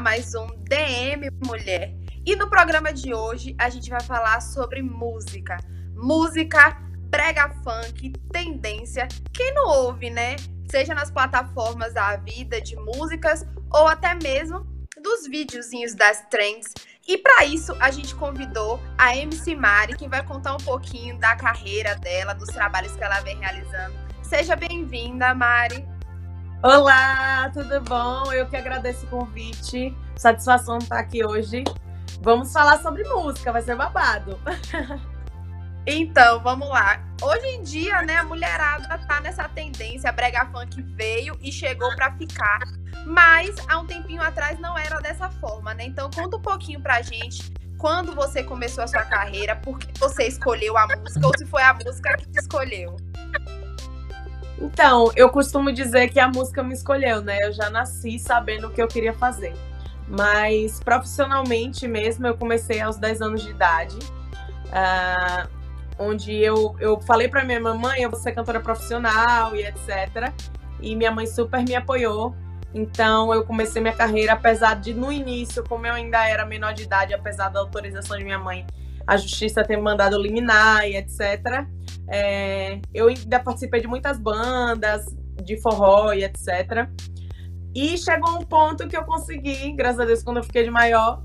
mais 0.00 0.34
um 0.34 0.46
DM 0.64 1.30
Mulher. 1.46 1.94
E 2.24 2.36
no 2.36 2.50
programa 2.50 2.92
de 2.92 3.14
hoje 3.14 3.54
a 3.58 3.70
gente 3.70 3.88
vai 3.88 4.00
falar 4.00 4.40
sobre 4.40 4.82
música. 4.82 5.56
Música, 5.94 6.76
brega 7.08 7.48
funk, 7.64 8.12
tendência. 8.30 9.08
Quem 9.32 9.54
não 9.54 9.68
ouve, 9.68 10.10
né? 10.10 10.36
Seja 10.70 10.94
nas 10.94 11.10
plataformas 11.10 11.94
da 11.94 12.16
vida 12.16 12.60
de 12.60 12.76
músicas 12.76 13.46
ou 13.72 13.86
até 13.86 14.14
mesmo 14.14 14.66
dos 15.02 15.26
videozinhos 15.28 15.94
das 15.94 16.26
trends. 16.28 16.66
E 17.06 17.16
para 17.16 17.44
isso 17.44 17.74
a 17.80 17.90
gente 17.90 18.14
convidou 18.14 18.80
a 18.98 19.16
MC 19.16 19.54
Mari, 19.54 19.96
que 19.96 20.08
vai 20.08 20.24
contar 20.24 20.54
um 20.54 20.64
pouquinho 20.64 21.16
da 21.18 21.36
carreira 21.36 21.94
dela, 21.96 22.34
dos 22.34 22.48
trabalhos 22.48 22.94
que 22.96 23.04
ela 23.04 23.20
vem 23.20 23.38
realizando. 23.38 23.94
Seja 24.22 24.56
bem-vinda, 24.56 25.32
Mari. 25.32 25.95
Olá, 26.62 27.50
tudo 27.52 27.80
bom? 27.82 28.32
Eu 28.32 28.46
que 28.46 28.56
agradeço 28.56 29.04
o 29.04 29.08
convite. 29.10 29.94
Satisfação 30.16 30.78
estar 30.78 30.98
aqui 30.98 31.24
hoje. 31.24 31.62
Vamos 32.22 32.50
falar 32.50 32.78
sobre 32.78 33.04
música, 33.04 33.52
vai 33.52 33.62
ser 33.62 33.76
babado. 33.76 34.38
Então, 35.88 36.42
vamos 36.42 36.68
lá. 36.68 37.00
Hoje 37.22 37.46
em 37.46 37.62
dia, 37.62 38.02
né, 38.02 38.16
a 38.16 38.24
mulherada 38.24 38.98
tá 39.06 39.20
nessa 39.20 39.48
tendência, 39.48 40.10
a 40.10 40.12
brega 40.12 40.44
funk 40.46 40.82
veio 40.82 41.38
e 41.40 41.52
chegou 41.52 41.94
para 41.94 42.10
ficar. 42.16 42.58
Mas 43.06 43.54
há 43.68 43.78
um 43.78 43.86
tempinho 43.86 44.20
atrás 44.20 44.58
não 44.58 44.76
era 44.76 44.98
dessa 44.98 45.30
forma, 45.30 45.74
né? 45.74 45.84
Então, 45.84 46.10
conta 46.10 46.38
um 46.38 46.42
pouquinho 46.42 46.80
pra 46.80 47.02
gente 47.02 47.54
quando 47.78 48.16
você 48.16 48.42
começou 48.42 48.82
a 48.82 48.88
sua 48.88 49.04
carreira, 49.04 49.54
por 49.54 49.78
que 49.78 49.96
você 49.98 50.26
escolheu 50.26 50.76
a 50.76 50.88
música 50.88 51.24
ou 51.24 51.38
se 51.38 51.46
foi 51.46 51.62
a 51.62 51.72
música 51.72 52.16
que 52.16 52.26
te 52.30 52.40
escolheu. 52.40 52.96
Então, 54.58 55.10
eu 55.14 55.28
costumo 55.28 55.70
dizer 55.70 56.08
que 56.08 56.18
a 56.18 56.28
música 56.28 56.62
me 56.62 56.72
escolheu, 56.72 57.20
né? 57.20 57.38
Eu 57.42 57.52
já 57.52 57.68
nasci 57.68 58.18
sabendo 58.18 58.68
o 58.68 58.70
que 58.70 58.80
eu 58.80 58.88
queria 58.88 59.12
fazer. 59.12 59.54
Mas 60.08 60.80
profissionalmente 60.80 61.86
mesmo, 61.86 62.26
eu 62.26 62.36
comecei 62.36 62.80
aos 62.80 62.96
10 62.96 63.22
anos 63.22 63.42
de 63.42 63.50
idade, 63.50 63.98
uh, 64.68 65.48
onde 65.98 66.32
eu, 66.32 66.74
eu 66.78 67.00
falei 67.00 67.28
para 67.28 67.44
minha 67.44 67.60
mamãe, 67.60 68.02
eu 68.02 68.10
vou 68.10 68.18
ser 68.18 68.32
cantora 68.32 68.60
profissional 68.60 69.54
e 69.54 69.64
etc. 69.64 70.32
E 70.80 70.94
minha 70.94 71.10
mãe 71.10 71.26
super 71.26 71.62
me 71.62 71.74
apoiou. 71.74 72.34
Então, 72.72 73.32
eu 73.32 73.44
comecei 73.44 73.80
minha 73.80 73.94
carreira, 73.94 74.34
apesar 74.34 74.74
de 74.76 74.94
no 74.94 75.10
início, 75.10 75.64
como 75.64 75.86
eu 75.86 75.94
ainda 75.94 76.26
era 76.26 76.44
menor 76.46 76.72
de 76.72 76.84
idade, 76.84 77.14
apesar 77.14 77.48
da 77.48 77.60
autorização 77.60 78.16
de 78.16 78.24
minha 78.24 78.38
mãe, 78.38 78.66
a 79.06 79.16
justiça 79.16 79.64
ter 79.64 79.76
mandado 79.76 80.20
liminar 80.20 80.86
e 80.86 80.96
etc. 80.96 81.66
É, 82.08 82.80
eu 82.94 83.08
ainda 83.08 83.40
participei 83.40 83.80
de 83.80 83.88
muitas 83.88 84.18
bandas 84.18 85.04
de 85.42 85.60
forró 85.60 86.12
e 86.12 86.24
etc. 86.24 86.88
E 87.74 87.98
chegou 87.98 88.38
um 88.38 88.42
ponto 88.42 88.88
que 88.88 88.96
eu 88.96 89.04
consegui, 89.04 89.72
graças 89.72 90.00
a 90.00 90.04
Deus, 90.04 90.22
quando 90.22 90.38
eu 90.38 90.44
fiquei 90.44 90.64
de 90.64 90.70
maior, 90.70 91.22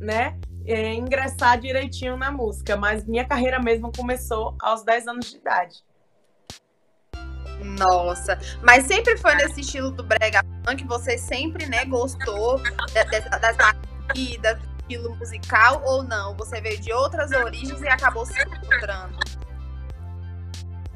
né, 0.00 0.38
é, 0.66 0.94
ingressar 0.94 1.60
direitinho 1.60 2.16
na 2.16 2.32
música. 2.32 2.76
Mas 2.76 3.04
minha 3.04 3.24
carreira 3.24 3.60
mesmo 3.60 3.92
começou 3.92 4.56
aos 4.60 4.82
10 4.82 5.06
anos 5.06 5.30
de 5.30 5.36
idade. 5.36 5.76
Nossa, 7.78 8.38
mas 8.62 8.84
sempre 8.86 9.16
foi 9.16 9.34
nesse 9.34 9.60
estilo 9.60 9.90
do 9.90 10.04
brega 10.04 10.44
funk, 10.64 10.84
você 10.84 11.18
sempre, 11.18 11.66
né, 11.66 11.84
gostou 11.86 12.60
das 13.40 13.56
batidas, 13.56 14.58
do 14.58 14.68
estilo 14.80 15.16
musical 15.16 15.82
ou 15.84 16.02
não? 16.02 16.36
Você 16.36 16.60
veio 16.60 16.80
de 16.80 16.92
outras 16.92 17.32
origens 17.32 17.80
e 17.82 17.88
acabou 17.88 18.24
se 18.24 18.40
encontrando? 18.40 19.18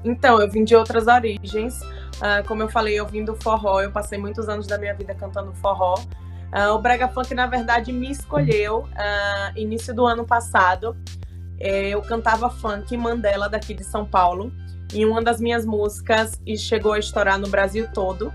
Então, 0.04 0.40
eu 0.40 0.50
vim 0.50 0.64
de 0.64 0.74
outras 0.74 1.06
origens. 1.06 1.80
Uh, 1.82 2.46
como 2.46 2.62
eu 2.62 2.68
falei, 2.68 2.98
eu 2.98 3.06
vim 3.06 3.24
do 3.24 3.34
forró. 3.36 3.80
Eu 3.80 3.90
passei 3.90 4.18
muitos 4.18 4.48
anos 4.48 4.66
da 4.66 4.78
minha 4.78 4.94
vida 4.94 5.14
cantando 5.14 5.52
forró. 5.54 5.94
Uh, 5.94 6.74
o 6.74 6.78
Brega 6.78 7.08
Funk, 7.08 7.34
na 7.34 7.46
verdade, 7.46 7.92
me 7.92 8.10
escolheu 8.10 8.80
uh, 8.80 9.58
início 9.58 9.94
do 9.94 10.06
ano 10.06 10.24
passado. 10.24 10.96
Eh, 11.62 11.90
eu 11.90 12.02
cantava 12.02 12.50
funk 12.50 12.96
Mandela 12.96 13.48
daqui 13.48 13.72
de 13.72 13.84
São 13.84 14.04
Paulo. 14.04 14.52
E 14.92 15.06
uma 15.06 15.22
das 15.22 15.40
minhas 15.40 15.64
músicas 15.64 16.38
e 16.44 16.58
chegou 16.58 16.92
a 16.92 16.98
estourar 16.98 17.38
no 17.38 17.48
Brasil 17.48 17.88
todo, 17.94 18.32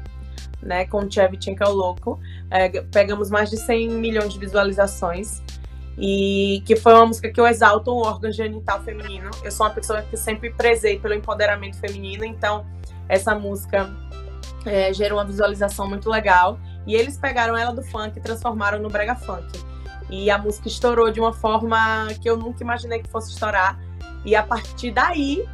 né? 0.63 0.88
Com 0.88 1.09
Chevy 1.11 1.38
é 1.59 1.66
o 1.66 1.72
Louco. 1.72 2.19
É, 2.50 2.69
pegamos 2.81 3.29
mais 3.29 3.50
de 3.50 3.57
100 3.57 3.89
milhões 3.89 4.33
de 4.33 4.39
visualizações 4.39 5.44
e 5.97 6.61
que 6.65 6.75
foi 6.75 6.93
uma 6.93 7.07
música 7.07 7.31
que 7.31 7.39
eu 7.39 7.47
exalto 7.47 7.91
o 7.91 8.05
órgão 8.05 8.31
genital 8.31 8.81
feminino. 8.83 9.31
Eu 9.43 9.51
sou 9.51 9.65
uma 9.65 9.73
pessoa 9.73 10.01
que 10.03 10.15
sempre 10.15 10.51
prezei 10.51 10.99
pelo 10.99 11.13
empoderamento 11.13 11.77
feminino, 11.77 12.23
então 12.23 12.65
essa 13.09 13.33
música 13.33 13.89
é, 14.65 14.93
gerou 14.93 15.17
uma 15.17 15.25
visualização 15.25 15.87
muito 15.87 16.09
legal. 16.09 16.59
E 16.85 16.95
eles 16.95 17.17
pegaram 17.17 17.57
ela 17.57 17.73
do 17.73 17.83
funk 17.83 18.17
e 18.17 18.21
transformaram 18.21 18.79
no 18.79 18.89
brega 18.89 19.15
funk. 19.15 19.45
E 20.09 20.29
a 20.29 20.37
música 20.37 20.67
estourou 20.67 21.11
de 21.11 21.19
uma 21.19 21.33
forma 21.33 22.07
que 22.21 22.29
eu 22.29 22.37
nunca 22.37 22.63
imaginei 22.63 22.99
que 23.01 23.09
fosse 23.09 23.31
estourar. 23.31 23.77
E 24.23 24.35
a 24.35 24.43
partir 24.43 24.91
daí 24.91 25.45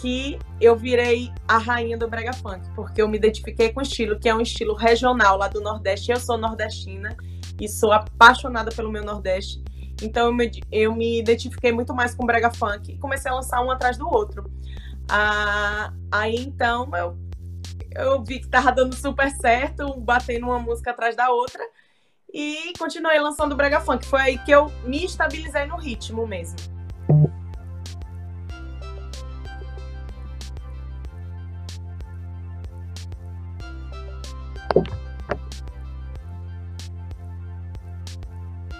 que 0.00 0.38
eu 0.60 0.74
virei 0.74 1.30
a 1.46 1.58
rainha 1.58 1.96
do 1.96 2.08
brega 2.08 2.32
funk, 2.32 2.60
porque 2.74 3.02
eu 3.02 3.08
me 3.08 3.16
identifiquei 3.16 3.72
com 3.72 3.80
o 3.80 3.82
estilo, 3.82 4.18
que 4.18 4.28
é 4.28 4.34
um 4.34 4.40
estilo 4.40 4.74
regional 4.74 5.36
lá 5.36 5.48
do 5.48 5.60
Nordeste. 5.60 6.10
Eu 6.10 6.18
sou 6.18 6.38
nordestina 6.38 7.16
e 7.60 7.68
sou 7.68 7.92
apaixonada 7.92 8.70
pelo 8.70 8.90
meu 8.90 9.04
Nordeste. 9.04 9.62
Então 10.00 10.26
eu 10.26 10.32
me, 10.32 10.50
eu 10.70 10.94
me 10.94 11.18
identifiquei 11.18 11.72
muito 11.72 11.94
mais 11.94 12.14
com 12.14 12.24
brega 12.24 12.50
funk 12.50 12.92
e 12.92 12.98
comecei 12.98 13.30
a 13.30 13.34
lançar 13.34 13.62
um 13.62 13.70
atrás 13.70 13.96
do 13.98 14.08
outro. 14.08 14.50
Ah, 15.08 15.92
aí 16.10 16.36
então 16.36 16.90
eu, 16.96 17.16
eu 17.94 18.24
vi 18.24 18.40
que 18.40 18.48
tava 18.48 18.72
dando 18.72 18.94
super 18.94 19.30
certo, 19.30 19.98
batendo 20.00 20.46
uma 20.46 20.58
música 20.58 20.90
atrás 20.90 21.14
da 21.16 21.30
outra 21.30 21.62
e 22.32 22.72
continuei 22.78 23.18
lançando 23.20 23.54
brega 23.54 23.80
funk. 23.80 24.06
Foi 24.06 24.20
aí 24.20 24.38
que 24.38 24.50
eu 24.50 24.72
me 24.84 25.04
estabilizei 25.04 25.66
no 25.66 25.76
ritmo 25.76 26.26
mesmo. 26.26 26.56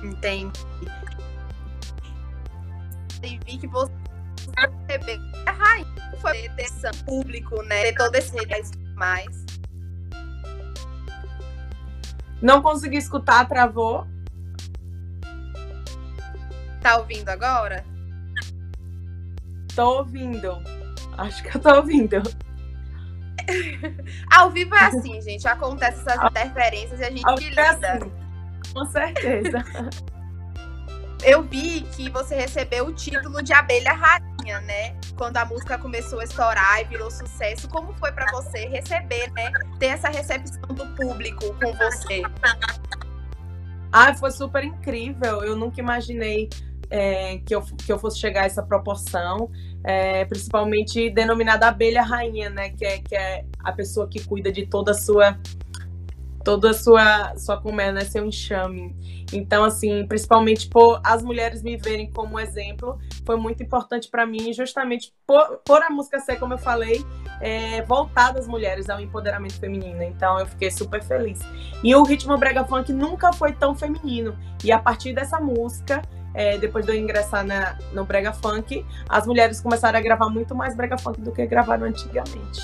Entendi 0.03 0.63
e 3.53 3.59
que 3.59 3.67
você 3.67 3.93
é 4.89 5.51
rainha 5.51 6.03
foi 6.23 6.47
atenção 6.47 6.93
público, 7.05 7.63
né? 7.65 7.83
Ter 7.83 7.95
todo 7.95 8.15
esse 8.15 8.33
mais. 8.95 9.45
Não 12.41 12.63
consegui 12.63 12.97
escutar, 12.97 13.47
travou. 13.47 14.07
Tá 16.81 16.99
ouvindo 16.99 17.29
agora? 17.29 17.85
Tô 19.75 19.99
ouvindo. 19.99 20.63
Acho 21.19 21.43
que 21.43 21.57
eu 21.57 21.61
tô 21.61 21.75
ouvindo. 21.77 22.23
Ao 24.33 24.51
vivo 24.51 24.75
é 24.75 24.85
assim, 24.87 25.21
gente. 25.21 25.47
Acontece 25.47 26.01
essas 26.01 26.31
interferências 26.31 27.01
e 27.01 27.05
a 27.05 27.11
gente 27.11 27.29
é 27.29 27.35
lida. 27.37 27.71
Assim. 27.71 28.13
Com 28.73 28.87
certeza. 28.87 29.59
eu 31.25 31.43
vi 31.43 31.83
que 31.95 32.11
você 32.11 32.35
recebeu 32.35 32.87
o 32.87 32.93
título 32.93 33.43
de 33.43 33.53
abelha 33.53 33.93
rainha, 33.93 34.61
né? 34.63 34.97
Quando 35.17 35.37
a 35.37 35.45
música 35.45 35.79
começou 35.79 36.21
a 36.21 36.25
estourar 36.25 36.81
e 36.81 36.85
virou 36.85 37.11
sucesso, 37.11 37.69
como 37.69 37.93
foi 37.95 38.11
para 38.13 38.31
você 38.33 38.67
receber, 38.67 39.31
né? 39.33 39.53
Ter 39.79 39.87
essa 39.87 40.09
recepção 40.09 40.63
do 40.69 40.87
público 40.95 41.55
com 41.55 41.73
você? 41.73 42.23
Ah, 43.93 44.15
foi 44.15 44.31
super 44.31 44.65
incrível. 44.65 45.45
Eu 45.45 45.55
nunca 45.55 45.81
imaginei 45.81 46.49
é, 46.91 47.39
que, 47.39 47.55
eu, 47.55 47.63
que 47.63 47.93
eu 47.93 47.99
fosse 47.99 48.19
chegar 48.19 48.43
a 48.43 48.47
essa 48.47 48.63
proporção, 48.63 49.51
é, 49.85 50.25
principalmente 50.25 51.09
denominada 51.11 51.69
abelha 51.69 52.03
rainha, 52.03 52.51
né? 52.51 52.71
Que 52.71 52.85
é, 52.85 52.99
que 52.99 53.15
é 53.15 53.45
a 53.63 53.73
pessoa 53.73 54.09
que 54.09 54.25
cuida 54.25 54.51
de 54.51 54.67
toda 54.67 54.91
a 54.91 54.95
sua 54.95 55.39
toda 56.45 56.71
a 56.71 56.75
sua, 56.75 57.37
sua 57.37 57.61
colmeia, 57.61 57.93
né, 57.93 58.01
seu 58.03 58.25
enxame. 58.25 58.95
Então, 59.33 59.65
assim, 59.65 60.07
principalmente 60.07 60.69
por 60.69 61.01
as 61.05 61.23
mulheres 61.23 61.63
me 61.63 61.77
verem 61.77 62.11
como 62.11 62.39
exemplo, 62.39 62.99
foi 63.25 63.37
muito 63.37 63.63
importante 63.63 64.09
para 64.09 64.27
mim, 64.27 64.53
justamente 64.53 65.13
por, 65.27 65.59
por, 65.65 65.83
a 65.83 65.91
música 65.91 66.21
ser, 66.21 66.37
como 66.37 66.55
eu 66.55 66.59
falei, 66.59 67.05
é, 67.41 67.83
voltada 67.83 68.39
às 68.39 68.47
mulheres, 68.47 68.91
ao 68.91 69.01
empoderamento 69.01 69.59
feminino. 69.59 70.03
Então, 70.03 70.39
eu 70.39 70.47
fiquei 70.47 70.71
super 70.71 71.03
feliz. 71.03 71.41
E 71.83 71.95
o 71.95 72.03
ritmo 72.03 72.37
brega 72.37 72.65
funk 72.65 72.93
nunca 72.93 73.33
foi 73.33 73.53
tão 73.53 73.75
feminino. 73.75 74.37
E 74.63 74.71
a 74.71 74.79
partir 74.79 75.13
dessa 75.13 75.41
música, 75.41 76.03
é, 76.35 76.59
depois 76.59 76.85
de 76.85 76.93
eu 76.93 76.97
ingressar 76.97 77.45
na, 77.45 77.79
no 77.93 78.05
brega 78.05 78.33
funk, 78.33 78.85
as 79.09 79.27
mulheres 79.27 79.61
começaram 79.61 79.99
a 79.99 80.03
gravar 80.03 80.29
muito 80.29 80.55
mais 80.55 80.77
brega 80.77 80.99
funk 80.99 81.21
do 81.21 81.33
que 81.33 81.47
gravaram 81.47 81.87
antigamente. 81.87 82.61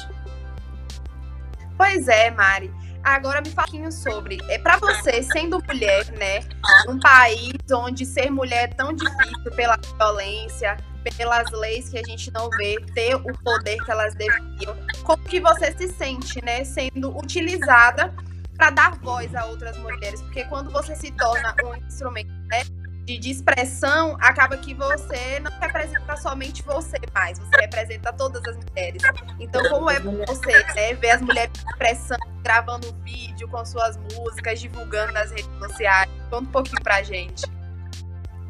Pois 1.77 2.09
é, 2.09 2.31
Mari. 2.31 2.73
Agora 3.03 3.41
me 3.41 3.51
fala 3.51 3.67
um 3.69 3.71
pouquinho 3.71 3.93
sobre, 3.93 4.39
é 4.49 4.59
para 4.59 4.77
você, 4.79 5.23
sendo 5.23 5.63
mulher, 5.67 6.11
né, 6.13 6.41
num 6.87 6.99
país 6.99 7.55
onde 7.73 8.05
ser 8.05 8.31
mulher 8.31 8.65
é 8.65 8.67
tão 8.69 8.93
difícil 8.93 9.51
pela 9.55 9.79
violência, 9.97 10.77
pelas 11.17 11.51
leis 11.53 11.89
que 11.89 11.99
a 11.99 12.03
gente 12.03 12.31
não 12.33 12.51
vê 12.51 12.77
ter 12.95 13.15
o 13.15 13.33
poder 13.43 13.83
que 13.83 13.91
elas 13.91 14.15
deveriam, 14.15 14.77
como 15.05 15.23
que 15.25 15.41
você 15.41 15.73
se 15.77 15.89
sente, 15.89 16.45
né, 16.45 16.65
sendo 16.65 17.17
utilizada 17.17 18.15
para 18.57 18.71
dar 18.71 18.99
voz 18.99 19.35
a 19.35 19.47
outras 19.47 19.77
mulheres, 19.79 20.21
porque 20.23 20.45
quando 20.45 20.71
você 20.71 20.95
se 20.97 21.13
torna 21.13 21.55
um 21.65 21.77
instrumento 21.77 22.31
né, 22.49 22.65
de, 23.09 23.17
de, 23.17 23.31
expressão, 23.31 24.19
acaba 24.21 24.59
que 24.59 24.75
você 24.75 25.41
não 25.41 25.51
representa 25.59 26.15
somente 26.19 26.63
você 26.63 26.99
mais, 27.15 27.39
você 27.39 27.57
representa 27.63 28.13
todas 28.13 28.45
as 28.45 28.63
mulheres. 28.67 29.01
Então, 29.41 29.67
como 29.71 29.89
é 29.89 29.99
você 29.99 30.63
né, 30.75 30.93
ver 30.93 31.13
as 31.13 31.23
mulheres 31.23 31.53
expressando, 31.57 32.21
gravando 32.43 32.95
vídeo 33.03 33.49
com 33.49 33.65
suas 33.65 33.97
músicas, 34.15 34.61
divulgando 34.61 35.15
nas 35.15 35.31
redes 35.31 35.49
sociais? 35.59 36.11
Conta 36.29 36.49
um 36.51 36.53
pouquinho 36.53 36.83
pra 36.83 37.03
gente. 37.03 37.47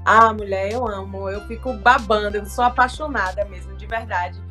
Ah, 0.05 0.33
mulher, 0.33 0.73
eu 0.73 0.89
amo, 0.89 1.31
eu 1.31 1.41
fico 1.47 1.73
babando, 1.75 2.39
eu 2.39 2.47
sou 2.47 2.65
apaixonada 2.65 3.45
mesmo, 3.45 3.77
de 3.77 3.87
verdade. 3.87 4.43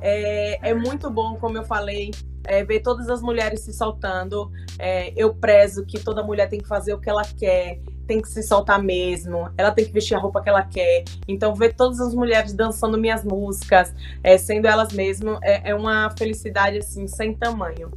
É, 0.00 0.70
é 0.70 0.74
muito 0.74 1.08
bom, 1.08 1.36
como 1.36 1.56
eu 1.56 1.62
falei, 1.62 2.10
é, 2.44 2.64
ver 2.64 2.80
todas 2.80 3.08
as 3.08 3.22
mulheres 3.22 3.60
se 3.60 3.72
soltando. 3.72 4.50
É, 4.76 5.12
eu 5.16 5.32
prezo 5.32 5.86
que 5.86 6.00
toda 6.00 6.24
mulher 6.24 6.48
tem 6.48 6.60
que 6.60 6.66
fazer 6.66 6.94
o 6.94 6.98
que 6.98 7.08
ela 7.08 7.22
quer, 7.22 7.78
tem 8.12 8.20
que 8.20 8.28
se 8.28 8.42
soltar 8.42 8.82
mesmo, 8.82 9.50
ela 9.56 9.70
tem 9.70 9.86
que 9.86 9.90
vestir 9.90 10.14
a 10.14 10.18
roupa 10.18 10.42
que 10.42 10.48
ela 10.50 10.62
quer. 10.62 11.04
Então, 11.26 11.54
ver 11.54 11.72
todas 11.72 11.98
as 11.98 12.14
mulheres 12.14 12.52
dançando 12.52 12.98
minhas 12.98 13.24
músicas, 13.24 13.94
é, 14.22 14.36
sendo 14.36 14.66
elas 14.66 14.92
mesmas, 14.92 15.38
é, 15.42 15.70
é, 15.70 15.74
uma 15.74 16.10
felicidade 16.18 16.76
assim 16.76 17.06
sem 17.06 17.32
tamanho. 17.32 17.90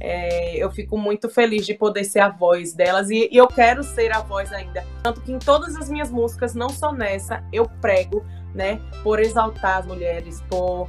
É, 0.00 0.56
eu 0.56 0.70
fico 0.72 0.98
muito 0.98 1.28
feliz 1.28 1.64
de 1.64 1.74
poder 1.74 2.02
ser 2.02 2.18
a 2.18 2.28
voz 2.28 2.72
delas 2.72 3.10
e, 3.10 3.28
e 3.30 3.36
eu 3.36 3.46
quero 3.46 3.84
ser 3.84 4.12
a 4.12 4.20
voz 4.20 4.52
ainda. 4.52 4.84
Tanto 5.04 5.20
que 5.20 5.30
em 5.30 5.38
todas 5.38 5.76
as 5.76 5.88
minhas 5.88 6.10
músicas, 6.10 6.52
não 6.52 6.70
só 6.70 6.92
nessa, 6.92 7.44
eu 7.52 7.68
prego, 7.80 8.24
né, 8.52 8.80
por 9.04 9.20
exaltar 9.20 9.78
as 9.78 9.86
mulheres, 9.86 10.42
por, 10.48 10.88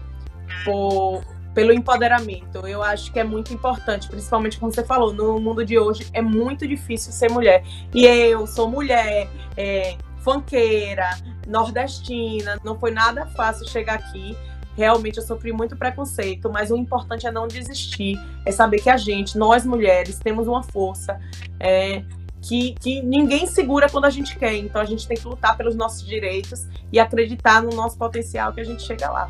por 0.65 1.23
pelo 1.53 1.73
empoderamento. 1.73 2.65
Eu 2.65 2.81
acho 2.81 3.11
que 3.11 3.19
é 3.19 3.23
muito 3.23 3.53
importante, 3.53 4.07
principalmente 4.07 4.59
como 4.59 4.71
você 4.71 4.83
falou, 4.83 5.13
no 5.13 5.39
mundo 5.39 5.65
de 5.65 5.77
hoje 5.77 6.07
é 6.13 6.21
muito 6.21 6.67
difícil 6.67 7.11
ser 7.11 7.29
mulher. 7.29 7.63
E 7.93 8.05
eu 8.05 8.47
sou 8.47 8.69
mulher, 8.69 9.29
é, 9.57 9.97
fanqueira, 10.17 11.09
nordestina, 11.47 12.57
não 12.63 12.79
foi 12.79 12.91
nada 12.91 13.25
fácil 13.27 13.67
chegar 13.67 13.95
aqui. 13.95 14.35
Realmente 14.75 15.17
eu 15.17 15.23
sofri 15.23 15.51
muito 15.51 15.75
preconceito, 15.75 16.49
mas 16.49 16.71
o 16.71 16.77
importante 16.77 17.27
é 17.27 17.31
não 17.31 17.47
desistir, 17.47 18.17
é 18.45 18.51
saber 18.51 18.79
que 18.81 18.89
a 18.89 18.95
gente, 18.95 19.37
nós 19.37 19.65
mulheres, 19.65 20.17
temos 20.17 20.47
uma 20.47 20.63
força 20.63 21.19
é, 21.59 22.03
que, 22.41 22.73
que 22.79 23.01
ninguém 23.01 23.45
segura 23.45 23.89
quando 23.89 24.05
a 24.05 24.09
gente 24.09 24.37
quer. 24.37 24.55
Então 24.55 24.81
a 24.81 24.85
gente 24.85 25.05
tem 25.05 25.17
que 25.17 25.27
lutar 25.27 25.57
pelos 25.57 25.75
nossos 25.75 26.05
direitos 26.05 26.67
e 26.91 26.99
acreditar 26.99 27.61
no 27.61 27.71
nosso 27.71 27.97
potencial 27.97 28.53
que 28.53 28.61
a 28.61 28.63
gente 28.63 28.81
chega 28.83 29.09
lá. 29.09 29.27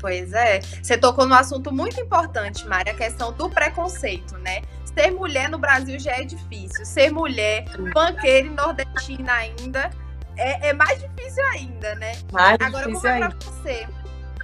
Pois 0.00 0.32
é. 0.32 0.60
Você 0.60 0.96
tocou 0.96 1.26
no 1.26 1.34
assunto 1.34 1.70
muito 1.72 2.00
importante, 2.00 2.66
Mari, 2.66 2.90
a 2.90 2.94
questão 2.94 3.32
do 3.32 3.50
preconceito, 3.50 4.36
né? 4.38 4.62
Ser 4.84 5.10
mulher 5.10 5.48
no 5.48 5.58
Brasil 5.58 5.98
já 5.98 6.12
é 6.12 6.24
difícil. 6.24 6.84
Ser 6.84 7.12
mulher, 7.12 7.64
banqueira 7.92 8.46
e 8.46 8.50
nordestina 8.50 9.32
ainda, 9.32 9.90
é, 10.36 10.70
é, 10.70 10.72
mais 10.72 10.98
difícil 11.00 11.44
ainda, 11.52 11.94
né? 11.96 12.12
Mais 12.32 12.58
Agora, 12.60 12.90
como 12.90 13.06
é 13.06 13.18
pra 13.18 13.28
você 13.28 13.86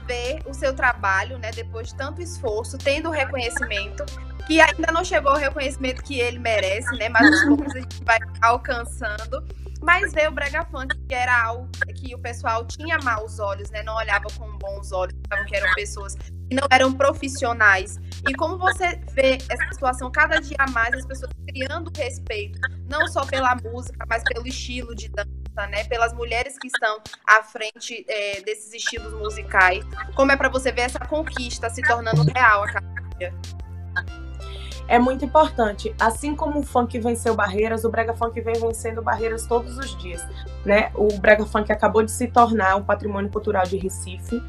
ver 0.06 0.41
o 0.47 0.55
seu 0.55 0.73
trabalho, 0.75 1.37
né, 1.38 1.50
depois 1.50 1.88
de 1.88 1.97
tanto 1.97 2.23
esforço, 2.23 2.79
tendo 2.79 3.08
o 3.08 3.12
reconhecimento, 3.12 4.05
que 4.47 4.61
ainda 4.61 4.93
não 4.93 5.05
chegou 5.05 5.32
ao 5.32 5.38
reconhecimento 5.38 6.03
que 6.03 6.20
ele 6.20 6.38
merece, 6.38 6.94
né? 6.97 7.08
Mas 7.08 7.26
aos 7.26 7.44
poucos 7.47 7.75
a 7.75 7.81
gente 7.81 8.05
vai 8.05 8.19
alcançando. 8.41 9.44
Mas 9.82 10.12
ver 10.12 10.28
o 10.28 10.32
brega 10.32 10.64
funk, 10.64 10.96
que 11.08 11.14
era 11.14 11.44
algo 11.44 11.69
que 11.94 12.14
o 12.14 12.19
pessoal 12.19 12.67
tinha 12.67 12.99
maus 12.99 13.38
olhos, 13.38 13.70
né? 13.70 13.82
Não 13.82 13.96
olhava 13.96 14.26
com 14.37 14.56
bons 14.58 14.93
olhos, 14.93 15.14
achavam 15.31 15.46
que 15.46 15.56
eram 15.56 15.73
pessoas 15.75 16.14
que 16.14 16.55
não 16.55 16.67
eram 16.70 16.93
profissionais. 16.93 17.99
E 18.28 18.34
como 18.34 18.58
você 18.58 19.00
vê 19.12 19.38
essa 19.49 19.73
situação 19.73 20.11
cada 20.11 20.40
dia 20.40 20.64
mais, 20.73 20.94
as 20.94 21.06
pessoas 21.06 21.31
criando 21.49 21.90
respeito, 21.96 22.58
não 22.88 23.06
só 23.06 23.25
pela 23.25 23.55
música, 23.56 24.05
mas 24.08 24.23
pelo 24.25 24.46
estilo 24.46 24.94
de 24.94 25.08
dança, 25.08 25.67
né? 25.70 25.84
Pelas 25.84 26.12
mulheres 26.12 26.58
que 26.58 26.69
estão 26.69 27.00
à 27.26 27.43
frente 27.43 28.05
é, 28.08 28.40
desses 28.43 28.72
estilos 28.72 29.12
musicais. 29.12 29.84
Como 30.14 30.32
é 30.32 30.37
para 30.37 30.49
você 30.49 30.72
ver 30.72 30.82
essa 30.82 31.00
conquista 31.00 31.69
se 31.70 31.82
tornando 31.82 32.22
real 32.32 32.64
a 32.64 32.72
cada 32.72 33.00
dia? 33.19 33.34
É 34.88 34.99
muito 34.99 35.25
importante. 35.25 35.94
Assim 36.00 36.35
como 36.35 36.61
o 36.61 36.62
funk 36.62 36.99
venceu 36.99 37.35
barreiras, 37.35 37.85
o 37.85 37.91
brega 37.91 38.15
funk 38.15 38.41
vem 38.41 38.55
vencendo 38.55 39.03
barreiras 39.03 39.47
todos 39.47 39.77
os 39.79 39.97
dias, 39.99 40.25
né? 40.65 40.91
O 40.94 41.09
brega 41.19 41.44
funk 41.44 41.71
acabou 41.73 42.03
de 42.03 42.11
se 42.11 42.29
tornar 42.29 42.77
um 42.77 42.83
patrimônio 42.83 43.31
cultural 43.31 43.65
de 43.65 43.77
Recife, 43.77 44.43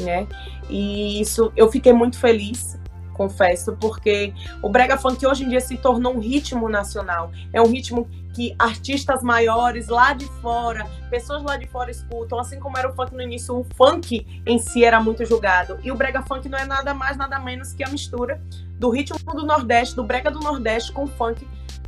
né? 0.00 0.26
E 0.68 1.20
isso 1.20 1.52
eu 1.56 1.70
fiquei 1.70 1.92
muito 1.92 2.18
feliz 2.18 2.80
confesso, 3.12 3.76
porque 3.80 4.32
o 4.62 4.68
brega 4.68 4.96
funk 4.96 5.26
hoje 5.26 5.44
em 5.44 5.48
dia 5.48 5.60
se 5.60 5.76
tornou 5.76 6.14
um 6.14 6.18
ritmo 6.18 6.68
nacional. 6.68 7.30
É 7.52 7.60
um 7.60 7.66
ritmo 7.66 8.08
que 8.34 8.54
artistas 8.58 9.22
maiores 9.22 9.88
lá 9.88 10.12
de 10.14 10.24
fora, 10.40 10.86
pessoas 11.10 11.42
lá 11.42 11.56
de 11.56 11.66
fora 11.66 11.90
escutam, 11.90 12.38
assim 12.38 12.58
como 12.58 12.78
era 12.78 12.88
o 12.88 12.94
funk 12.94 13.14
no 13.14 13.20
início, 13.20 13.58
o 13.58 13.64
funk 13.76 14.26
em 14.46 14.58
si 14.58 14.84
era 14.84 15.00
muito 15.00 15.24
julgado. 15.24 15.78
E 15.82 15.92
o 15.92 15.94
brega 15.94 16.22
funk 16.22 16.48
não 16.48 16.58
é 16.58 16.64
nada 16.64 16.94
mais, 16.94 17.16
nada 17.16 17.38
menos 17.38 17.72
que 17.72 17.84
a 17.84 17.88
mistura 17.88 18.40
do 18.78 18.90
ritmo 18.90 19.18
do 19.34 19.46
Nordeste, 19.46 19.94
do 19.94 20.02
brega 20.02 20.30
do 20.30 20.40
Nordeste 20.40 20.92
com 20.92 21.04
o 21.04 21.06
funk 21.06 21.46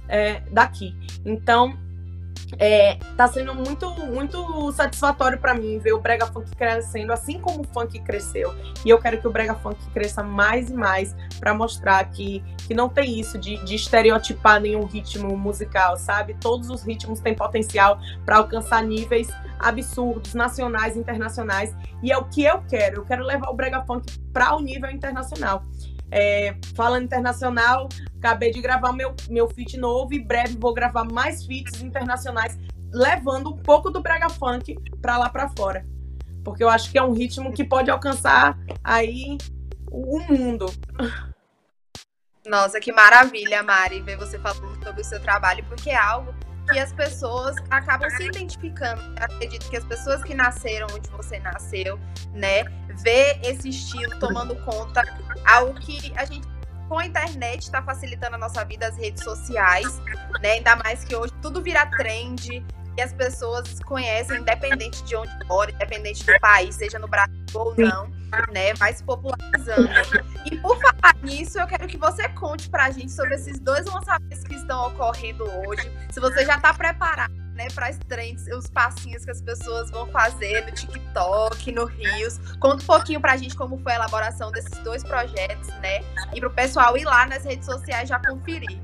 é, 0.09 0.41
daqui. 0.51 0.95
Então, 1.25 1.77
é, 2.59 2.97
tá 3.17 3.29
sendo 3.29 3.55
muito, 3.55 3.89
muito 4.07 4.73
satisfatório 4.73 5.39
para 5.39 5.55
mim 5.55 5.79
ver 5.79 5.93
o 5.93 6.01
brega 6.01 6.27
funk 6.27 6.51
crescendo, 6.57 7.13
assim 7.13 7.41
como 7.41 7.61
o 7.61 7.65
funk 7.65 7.99
cresceu. 8.01 8.55
E 8.85 8.91
eu 8.91 8.99
quero 8.99 9.21
que 9.21 9.27
o 9.27 9.31
brega 9.31 9.55
funk 9.55 9.79
cresça 9.93 10.23
mais 10.23 10.71
e 10.71 10.75
mais 10.75 11.15
para 11.39 11.55
mostrar 11.55 12.05
que, 12.11 12.43
que 12.67 12.75
não 12.75 12.89
tem 12.89 13.19
isso 13.19 13.39
de, 13.39 13.57
de 13.65 13.75
estereotipar 13.75 14.61
nenhum 14.61 14.85
ritmo 14.85 15.37
musical, 15.37 15.97
sabe? 15.97 16.35
Todos 16.41 16.71
os 16.71 16.83
ritmos 16.83 17.21
têm 17.21 17.35
potencial 17.35 17.99
para 18.25 18.37
alcançar 18.37 18.83
níveis 18.83 19.29
absurdos, 19.65 20.35
nacionais, 20.35 20.97
internacionais. 20.97 21.75
E 22.03 22.13
é 22.13 22.19
o 22.19 22.25
que 22.25 22.45
eu 22.45 22.63
quero. 22.63 23.01
Eu 23.01 23.05
quero 23.05 23.25
levar 23.25 23.49
o 23.49 23.55
brega 23.55 23.83
funk 23.85 24.19
para 24.33 24.55
o 24.55 24.61
nível 24.61 24.91
internacional. 24.91 25.65
É, 26.11 26.55
falando 26.77 27.05
internacional, 27.05 27.89
acabei 28.19 28.53
de 28.53 28.61
gravar 28.61 28.93
meu, 28.93 29.15
meu 29.29 29.49
feat 29.49 29.77
novo 29.77 30.13
e 30.13 30.23
breve 30.23 30.57
vou 30.57 30.73
gravar 30.73 31.05
mais 31.05 31.45
feats 31.45 31.83
internacionais, 31.83 32.59
levando 32.93 33.51
um 33.51 33.57
pouco 33.57 33.91
do 33.91 34.01
brega 34.01 34.29
funk 34.29 34.77
para 35.01 35.17
lá 35.17 35.29
para 35.29 35.49
fora. 35.57 35.85
Porque 36.45 36.63
eu 36.63 36.69
acho 36.69 36.93
que 36.93 36.99
é 36.99 37.03
um 37.03 37.13
ritmo 37.13 37.53
que 37.53 37.65
pode 37.65 37.91
alcançar 37.91 38.59
aí 38.85 39.39
o 39.91 40.21
mundo. 40.21 40.67
Nossa, 42.47 42.79
que 42.79 42.93
maravilha, 42.93 43.63
Mari, 43.63 44.03
ver 44.03 44.19
você 44.19 44.39
falando 44.39 44.85
sobre 44.85 45.01
o 45.01 45.05
seu 45.05 45.19
trabalho, 45.19 45.65
porque 45.65 45.89
é 45.89 45.97
algo 45.97 46.35
que 46.71 46.79
as 46.79 46.93
pessoas 46.93 47.57
acabam 47.71 48.09
se 48.11 48.25
identificando. 48.25 49.03
Eu 49.19 49.25
acredito 49.25 49.69
que 49.69 49.77
as 49.77 49.85
pessoas 49.85 50.23
que 50.23 50.35
nasceram 50.35 50.87
onde 50.93 51.09
você 51.11 51.39
nasceu, 51.41 51.99
né, 52.33 52.65
vê 53.03 53.39
esse 53.43 53.69
estilo 53.69 54.19
tomando 54.19 54.57
conta, 54.65 55.03
algo 55.45 55.75
que 55.81 56.13
a 56.17 56.25
gente 56.25 56.47
com 56.89 56.99
a 56.99 57.07
internet 57.07 57.63
está 57.63 57.83
facilitando 57.83 58.37
a 58.37 58.39
nossa 58.39 58.65
vida, 58.65 58.87
as 58.87 58.97
redes 58.97 59.25
sociais, 59.25 60.01
né? 60.43 60.53
Ainda 60.53 60.77
mais 60.77 61.03
que 61.03 61.17
hoje 61.17 61.33
tudo 61.41 61.63
vira 61.63 61.87
trend 61.87 62.65
e 62.97 63.03
as 63.03 63.13
pessoas 63.13 63.81
conhecem, 63.81 64.39
independente 64.41 65.03
de 65.05 65.17
onde 65.17 65.33
mora, 65.47 65.71
independente 65.71 66.25
do 66.25 66.39
país, 66.41 66.75
seja 66.75 66.99
no 66.99 67.09
Brasil 67.09 67.44
ou 67.55 67.75
não, 67.77 68.09
né? 68.53 68.75
Vai 68.75 68.93
se 68.93 69.03
popularizando. 69.03 69.89
E 70.45 70.57
por 70.59 70.79
falar 70.81 71.17
nisso, 71.23 71.59
eu 71.59 71.67
quero 71.67 71.87
que 71.87 71.97
você 71.97 72.29
conte 72.31 72.69
pra 72.69 72.91
gente 72.91 73.13
sobre 73.13 73.35
esses 73.35 73.59
dois 73.59 73.87
lançamentos 73.87 74.45
que 74.45 74.55
estão 74.55 74.89
ocorrendo 74.89 75.45
hoje. 75.45 75.91
Se 76.11 76.21
você 76.21 76.45
já 76.45 76.57
está 76.57 76.75
preparado 76.75 77.45
né, 77.55 77.69
para 77.75 77.87
as 77.87 77.99
trends, 78.09 78.47
os 78.49 78.67
passinhos 78.67 79.25
que 79.25 79.31
as 79.31 79.41
pessoas 79.41 79.91
vão 79.91 80.07
fazer 80.09 80.67
no 80.67 80.73
TikTok, 80.73 81.73
no 81.73 81.87
Rios. 81.87 82.39
Conta 82.59 82.83
um 82.83 82.87
pouquinho 82.87 83.21
pra 83.21 83.37
gente 83.37 83.57
como 83.57 83.79
foi 83.79 83.93
a 83.93 83.97
elaboração 83.97 84.51
desses 84.51 84.79
dois 84.81 85.03
projetos, 85.03 85.69
né? 85.81 86.01
E 86.35 86.41
pro 86.41 86.51
pessoal 86.51 86.97
ir 86.97 87.05
lá 87.05 87.27
nas 87.27 87.45
redes 87.45 87.67
sociais 87.67 88.09
já 88.09 88.19
conferir. 88.19 88.81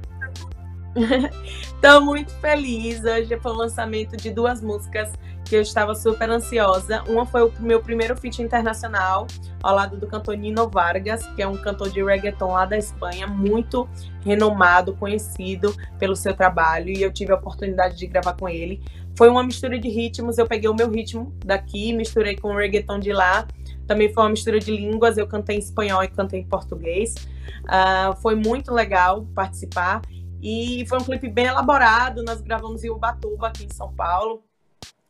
Estou 1.75 2.01
muito 2.01 2.33
feliz. 2.35 3.03
Hoje 3.05 3.37
foi 3.39 3.53
o 3.53 3.55
lançamento 3.55 4.17
de 4.17 4.31
duas 4.31 4.61
músicas 4.61 5.11
que 5.45 5.57
eu 5.57 5.63
estava 5.63 5.95
super 5.95 6.31
ansiosa. 6.31 7.03
Uma 7.09 7.27
foi 7.27 7.43
o 7.43 7.53
meu 7.61 7.81
primeiro 7.81 8.17
feat 8.17 8.43
internacional, 8.43 9.27
ao 9.63 9.75
lado 9.75 9.97
do 9.97 10.07
cantor 10.07 10.37
Nino 10.37 10.69
Vargas, 10.69 11.27
que 11.35 11.43
é 11.43 11.47
um 11.47 11.57
cantor 11.57 11.91
de 11.91 12.03
reggaeton 12.03 12.53
lá 12.53 12.65
da 12.65 12.79
Espanha, 12.79 13.27
muito 13.27 13.89
renomado, 14.25 14.95
conhecido 14.95 15.75
pelo 15.99 16.15
seu 16.15 16.35
trabalho, 16.35 16.91
e 16.91 17.03
eu 17.03 17.13
tive 17.13 17.33
a 17.33 17.37
oportunidade 17.37 17.97
de 17.97 18.07
gravar 18.07 18.35
com 18.35 18.49
ele. 18.49 18.83
Foi 19.17 19.29
uma 19.29 19.43
mistura 19.43 19.79
de 19.79 19.89
ritmos, 19.89 20.39
eu 20.39 20.47
peguei 20.47 20.69
o 20.69 20.75
meu 20.75 20.89
ritmo 20.89 21.33
daqui, 21.45 21.93
misturei 21.93 22.37
com 22.37 22.53
o 22.53 22.57
reggaeton 22.57 22.99
de 22.99 23.13
lá. 23.13 23.47
Também 23.87 24.13
foi 24.13 24.23
uma 24.23 24.31
mistura 24.31 24.61
de 24.61 24.71
línguas, 24.71 25.19
eu 25.19 25.27
cantei 25.27 25.57
em 25.57 25.59
espanhol 25.59 26.05
e 26.05 26.09
cantei 26.09 26.41
em 26.41 26.45
português. 26.45 27.15
Uh, 27.65 28.15
foi 28.23 28.37
muito 28.37 28.73
legal 28.73 29.27
participar. 29.35 30.01
E 30.43 30.85
foi 30.89 30.99
um 30.99 31.05
clipe 31.05 31.29
bem 31.29 31.47
elaborado, 31.47 32.23
nós 32.23 32.41
gravamos 32.41 32.83
em 32.83 32.91
Ubatuba, 32.91 33.49
aqui 33.49 33.65
em 33.65 33.75
São 33.75 33.93
Paulo. 33.93 34.43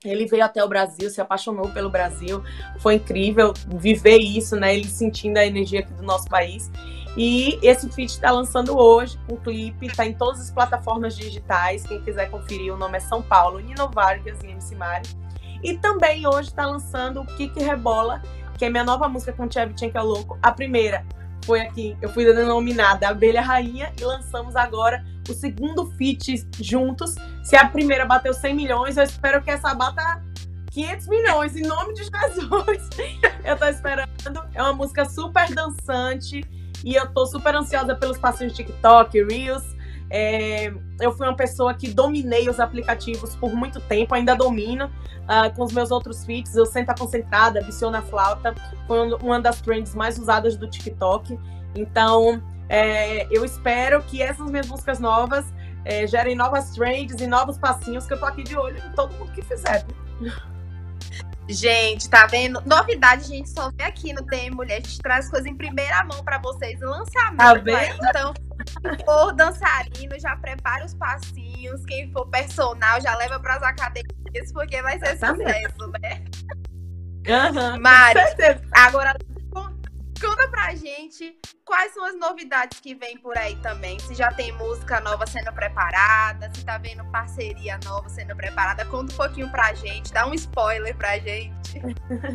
Ele 0.04 0.26
veio 0.26 0.44
até 0.44 0.64
o 0.64 0.68
Brasil, 0.68 1.10
se 1.10 1.20
apaixonou 1.20 1.68
pelo 1.70 1.90
Brasil. 1.90 2.42
Foi 2.78 2.94
incrível 2.94 3.52
viver 3.66 4.18
isso, 4.18 4.56
né? 4.56 4.74
Ele 4.74 4.88
sentindo 4.88 5.36
a 5.36 5.44
energia 5.44 5.80
aqui 5.80 5.92
do 5.92 6.02
nosso 6.02 6.26
país. 6.26 6.70
E 7.16 7.58
esse 7.62 7.90
feat 7.90 8.10
está 8.10 8.30
lançando 8.30 8.78
hoje, 8.78 9.18
um 9.30 9.36
clipe, 9.36 9.86
está 9.86 10.06
em 10.06 10.14
todas 10.14 10.40
as 10.40 10.50
plataformas 10.50 11.16
digitais. 11.16 11.84
Quem 11.84 12.00
quiser 12.00 12.30
conferir, 12.30 12.72
o 12.72 12.76
nome 12.76 12.96
é 12.96 13.00
São 13.00 13.20
Paulo, 13.20 13.58
Nino 13.58 13.90
Vargas 13.90 14.38
e 14.42 14.46
MC 14.46 14.74
Mari. 14.74 15.08
E 15.62 15.76
também 15.76 16.26
hoje 16.26 16.48
está 16.48 16.64
lançando 16.64 17.20
o 17.20 17.26
Kiki 17.26 17.62
Rebola, 17.62 18.22
que 18.56 18.64
é 18.64 18.70
minha 18.70 18.84
nova 18.84 19.08
música 19.08 19.32
com 19.32 19.44
o 19.44 19.48
Tchevchenko 19.48 19.98
é 19.98 20.02
louco. 20.02 20.38
A 20.40 20.52
primeira 20.52 21.04
foi 21.44 21.60
aqui, 21.60 21.96
eu 22.00 22.08
fui 22.08 22.24
denominada 22.24 23.08
Abelha 23.08 23.42
Rainha 23.42 23.92
e 23.98 24.04
lançamos 24.04 24.56
agora 24.56 25.04
o 25.28 25.32
segundo 25.32 25.86
feat 25.92 26.46
juntos. 26.60 27.14
Se 27.42 27.56
a 27.56 27.66
primeira 27.66 28.04
bateu 28.04 28.32
100 28.34 28.54
milhões, 28.54 28.96
eu 28.96 29.04
espero 29.04 29.42
que 29.42 29.50
essa 29.50 29.74
bata 29.74 30.22
500 30.70 31.08
milhões, 31.08 31.56
em 31.56 31.62
nome 31.62 31.94
de 31.94 32.04
Jesus. 32.04 32.88
eu 33.44 33.56
tô 33.56 33.66
esperando. 33.66 34.08
É 34.54 34.62
uma 34.62 34.72
música 34.72 35.04
super 35.04 35.52
dançante 35.52 36.44
e 36.84 36.94
eu 36.94 37.06
tô 37.12 37.26
super 37.26 37.54
ansiosa 37.54 37.94
pelos 37.94 38.18
passinhos 38.18 38.54
TikTok, 38.54 39.22
Reels. 39.24 39.64
É, 40.10 40.72
eu 41.00 41.12
fui 41.12 41.26
uma 41.26 41.36
pessoa 41.36 41.72
que 41.72 41.88
dominei 41.88 42.48
os 42.48 42.58
aplicativos 42.58 43.36
por 43.36 43.54
muito 43.54 43.80
tempo, 43.80 44.14
ainda 44.14 44.34
domino 44.34 44.86
uh, 44.86 45.54
com 45.54 45.62
os 45.62 45.72
meus 45.72 45.90
outros 45.90 46.24
feats. 46.24 46.56
Eu 46.56 46.66
senta 46.66 46.94
concentrada, 46.94 47.62
viciou 47.62 47.90
na 47.90 48.02
flauta, 48.02 48.54
foi 48.86 49.14
uma 49.14 49.40
das 49.40 49.60
trends 49.60 49.94
mais 49.94 50.18
usadas 50.18 50.56
do 50.56 50.68
TikTok. 50.68 51.38
Então, 51.76 52.42
é, 52.68 53.26
eu 53.30 53.44
espero 53.44 54.02
que 54.02 54.20
essas 54.20 54.50
minhas 54.50 54.66
músicas 54.66 54.98
novas 54.98 55.46
é, 55.84 56.06
gerem 56.06 56.34
novas 56.34 56.70
trends 56.70 57.20
e 57.20 57.26
novos 57.26 57.56
passinhos 57.56 58.06
que 58.06 58.12
eu 58.12 58.18
tô 58.18 58.26
aqui 58.26 58.42
de 58.42 58.56
olho 58.56 58.78
em 58.78 58.92
todo 58.92 59.12
mundo 59.14 59.32
que 59.32 59.42
fizer. 59.42 59.86
Gente, 61.48 62.08
tá 62.08 62.26
vendo? 62.26 62.62
Novidade, 62.64 63.22
a 63.24 63.26
gente 63.26 63.48
só 63.48 63.70
vê 63.72 63.82
aqui 63.82 64.12
no 64.12 64.22
Tem 64.24 64.50
Mulher. 64.50 64.76
A 64.76 64.80
gente 64.80 64.98
traz 64.98 65.28
coisas 65.28 65.46
em 65.46 65.54
primeira 65.54 66.04
mão 66.04 66.22
para 66.22 66.38
vocês. 66.38 66.78
Lançamento. 66.80 67.38
Tá 67.38 67.54
vendo? 67.54 68.06
Então, 68.08 68.34
for 69.04 69.32
dançarino, 69.32 70.18
já 70.18 70.36
prepara 70.36 70.84
os 70.84 70.94
passinhos. 70.94 71.84
Quem 71.86 72.10
for 72.12 72.26
personal, 72.28 73.00
já 73.00 73.16
leva 73.16 73.38
para 73.40 73.56
as 73.56 73.62
academias, 73.62 74.52
porque 74.52 74.82
vai 74.82 74.98
ser 74.98 75.18
sucesso, 75.18 75.86
né? 76.00 76.24
Uhum, 77.28 77.80
Mari, 77.80 78.20
agora 78.72 79.14
Conta 80.20 80.46
pra 80.48 80.74
gente 80.74 81.34
quais 81.64 81.94
são 81.94 82.04
as 82.04 82.14
novidades 82.18 82.78
que 82.78 82.94
vem 82.94 83.16
por 83.16 83.38
aí 83.38 83.56
também. 83.62 83.98
Se 84.00 84.14
já 84.14 84.30
tem 84.30 84.52
música 84.52 85.00
nova 85.00 85.26
sendo 85.26 85.50
preparada, 85.50 86.52
se 86.52 86.62
tá 86.62 86.76
vendo 86.76 87.02
parceria 87.06 87.80
nova 87.82 88.06
sendo 88.10 88.36
preparada. 88.36 88.84
Conta 88.84 89.14
um 89.14 89.16
pouquinho 89.16 89.50
pra 89.50 89.72
gente, 89.72 90.12
dá 90.12 90.26
um 90.26 90.34
spoiler 90.34 90.94
pra 90.94 91.18
gente. 91.18 91.80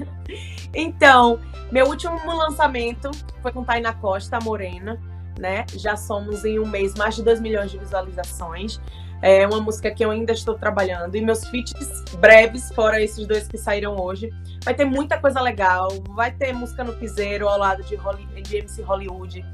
então, 0.74 1.40
meu 1.72 1.86
último 1.86 2.20
lançamento 2.36 3.12
foi 3.44 3.52
com 3.52 3.64
Taina 3.64 3.94
Costa, 3.94 4.40
Morena, 4.40 5.00
né? 5.40 5.66
Já 5.74 5.96
somos 5.96 6.46
em 6.46 6.60
um 6.60 6.66
mês 6.66 6.94
mais 6.96 7.16
de 7.16 7.24
2 7.24 7.40
milhões 7.40 7.72
de 7.72 7.78
visualizações. 7.78 8.80
É 9.22 9.48
uma 9.48 9.60
música 9.60 9.90
que 9.92 10.04
eu 10.04 10.12
ainda 10.12 10.34
estou 10.34 10.56
trabalhando. 10.56 11.16
E 11.16 11.22
meus 11.22 11.48
feats 11.48 11.74
breves, 12.20 12.72
fora 12.74 13.02
esses 13.02 13.26
dois 13.26 13.48
que 13.48 13.58
saíram 13.58 14.00
hoje. 14.00 14.32
Vai 14.64 14.74
ter 14.74 14.86
muita 14.86 15.18
coisa 15.18 15.42
legal. 15.42 15.90
Vai 16.10 16.32
ter 16.32 16.54
música 16.54 16.84
no 16.84 16.94
Piseiro 16.94 17.48
ao 17.48 17.58
lado 17.58 17.84
de, 17.84 17.96
Holly, 17.96 18.26
de 18.42 18.58
MC 18.58 18.82
Hollywood. 18.82 19.46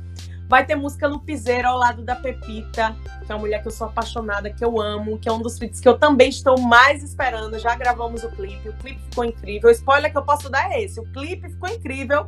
Vai 0.51 0.65
ter 0.65 0.75
música 0.75 1.07
no 1.07 1.17
Piseiro 1.17 1.65
ao 1.65 1.77
lado 1.77 2.03
da 2.03 2.13
Pepita, 2.13 2.93
que 3.25 3.31
é 3.31 3.35
uma 3.35 3.39
mulher 3.39 3.61
que 3.61 3.69
eu 3.69 3.71
sou 3.71 3.87
apaixonada, 3.87 4.49
que 4.49 4.65
eu 4.65 4.81
amo, 4.81 5.17
que 5.17 5.29
é 5.29 5.31
um 5.31 5.41
dos 5.41 5.57
feats 5.57 5.79
que 5.79 5.87
eu 5.87 5.97
também 5.97 6.27
estou 6.27 6.59
mais 6.59 7.01
esperando. 7.01 7.57
Já 7.57 7.73
gravamos 7.75 8.21
o 8.25 8.29
clipe, 8.31 8.67
o 8.67 8.73
clipe 8.73 8.99
ficou 9.09 9.23
incrível. 9.23 9.69
O 9.69 9.71
spoiler 9.71 10.11
que 10.11 10.17
eu 10.17 10.23
posso 10.23 10.49
dar 10.49 10.69
é 10.73 10.83
esse: 10.83 10.99
o 10.99 11.05
clipe 11.13 11.47
ficou 11.49 11.69
incrível. 11.69 12.27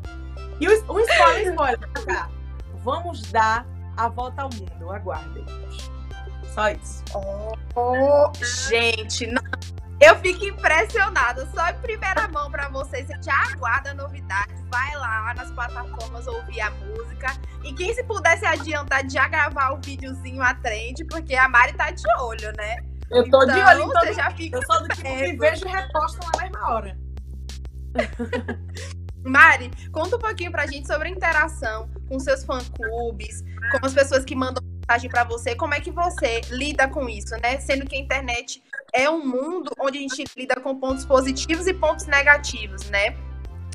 E 0.57 0.67
o, 0.69 0.72
um 0.72 1.00
spoiler, 1.01 1.50
spoiler, 1.50 1.79
cá. 2.05 2.29
Vamos 2.84 3.22
dar 3.32 3.66
a 3.96 4.10
volta 4.10 4.42
ao 4.42 4.50
mundo. 4.54 4.92
Aguardem. 4.92 5.46
Só 6.54 6.70
isso. 6.70 7.04
Oh, 7.75 8.32
gente, 8.70 9.25
não. 9.28 9.42
eu 10.00 10.16
fico 10.18 10.46
impressionada. 10.46 11.48
Só 11.48 11.70
em 11.70 11.80
primeira 11.80 12.28
mão 12.28 12.52
para 12.52 12.70
vocês. 12.70 13.08
Você 13.08 13.18
já 13.24 13.52
aguarda 13.52 13.94
novidades. 13.94 14.62
Vai 14.70 14.96
lá 14.96 15.34
nas 15.34 15.50
plataformas 15.52 16.28
ouvir 16.28 16.62
a 16.62 16.70
música. 16.72 17.28
E 17.63 17.74
quem 17.74 17.94
se 17.94 18.04
pudesse 18.04 18.46
adiantar 18.46 19.04
de 19.04 19.13
já 19.13 19.28
gravar 19.28 19.72
o 19.72 19.82
videozinho 19.82 20.42
a 20.42 20.54
trend, 20.54 21.06
porque 21.06 21.36
a 21.36 21.48
Mari 21.48 21.74
tá 21.74 21.90
de 21.90 22.04
olho, 22.20 22.52
né? 22.58 22.78
Eu 23.10 23.30
tô 23.30 23.44
então, 23.44 23.56
de 23.56 23.62
olho, 23.62 23.84
então 23.84 24.02
você 24.02 24.13
já 24.13 24.30
fica. 24.32 24.58
Eu 24.58 24.66
sou 24.66 24.82
do 24.82 24.90
tipo 24.90 25.04
que 25.04 25.38
vejo 25.38 25.66
e 25.66 25.72
reposto 25.72 26.20
na 26.34 26.42
mesma 26.42 26.70
hora. 26.70 26.98
Mari, 29.24 29.72
conta 29.92 30.18
um 30.18 30.20
pouquinho 30.20 30.52
pra 30.52 30.68
gente 30.68 30.86
sobre 30.86 31.08
a 31.08 31.12
interação 31.12 31.90
com 32.13 32.20
seus 32.20 32.43
fã-clubes, 32.43 33.43
com 33.72 33.86
as 33.86 33.93
pessoas 33.93 34.24
que 34.24 34.36
mandam 34.36 34.62
mensagem 34.63 35.10
para 35.10 35.24
você, 35.24 35.55
como 35.55 35.74
é 35.74 35.79
que 35.79 35.89
você 35.89 36.41
lida 36.51 36.88
com 36.88 37.10
isso, 37.10 37.36
né? 37.41 37.60
Sendo 37.60 37.86
que 37.88 37.96
a 37.96 38.00
internet 38.00 38.63
é 38.93 39.10
um 39.10 39.25
mundo 39.25 39.72
onde 39.79 39.98
a 39.98 40.01
gente 40.01 40.24
lida 40.38 40.55
com 40.58 40.75
pontos 40.79 41.05
positivos 41.05 41.65
e 41.65 41.74
pontos 41.74 42.05
negativos, 42.05 42.88
né? 42.91 43.15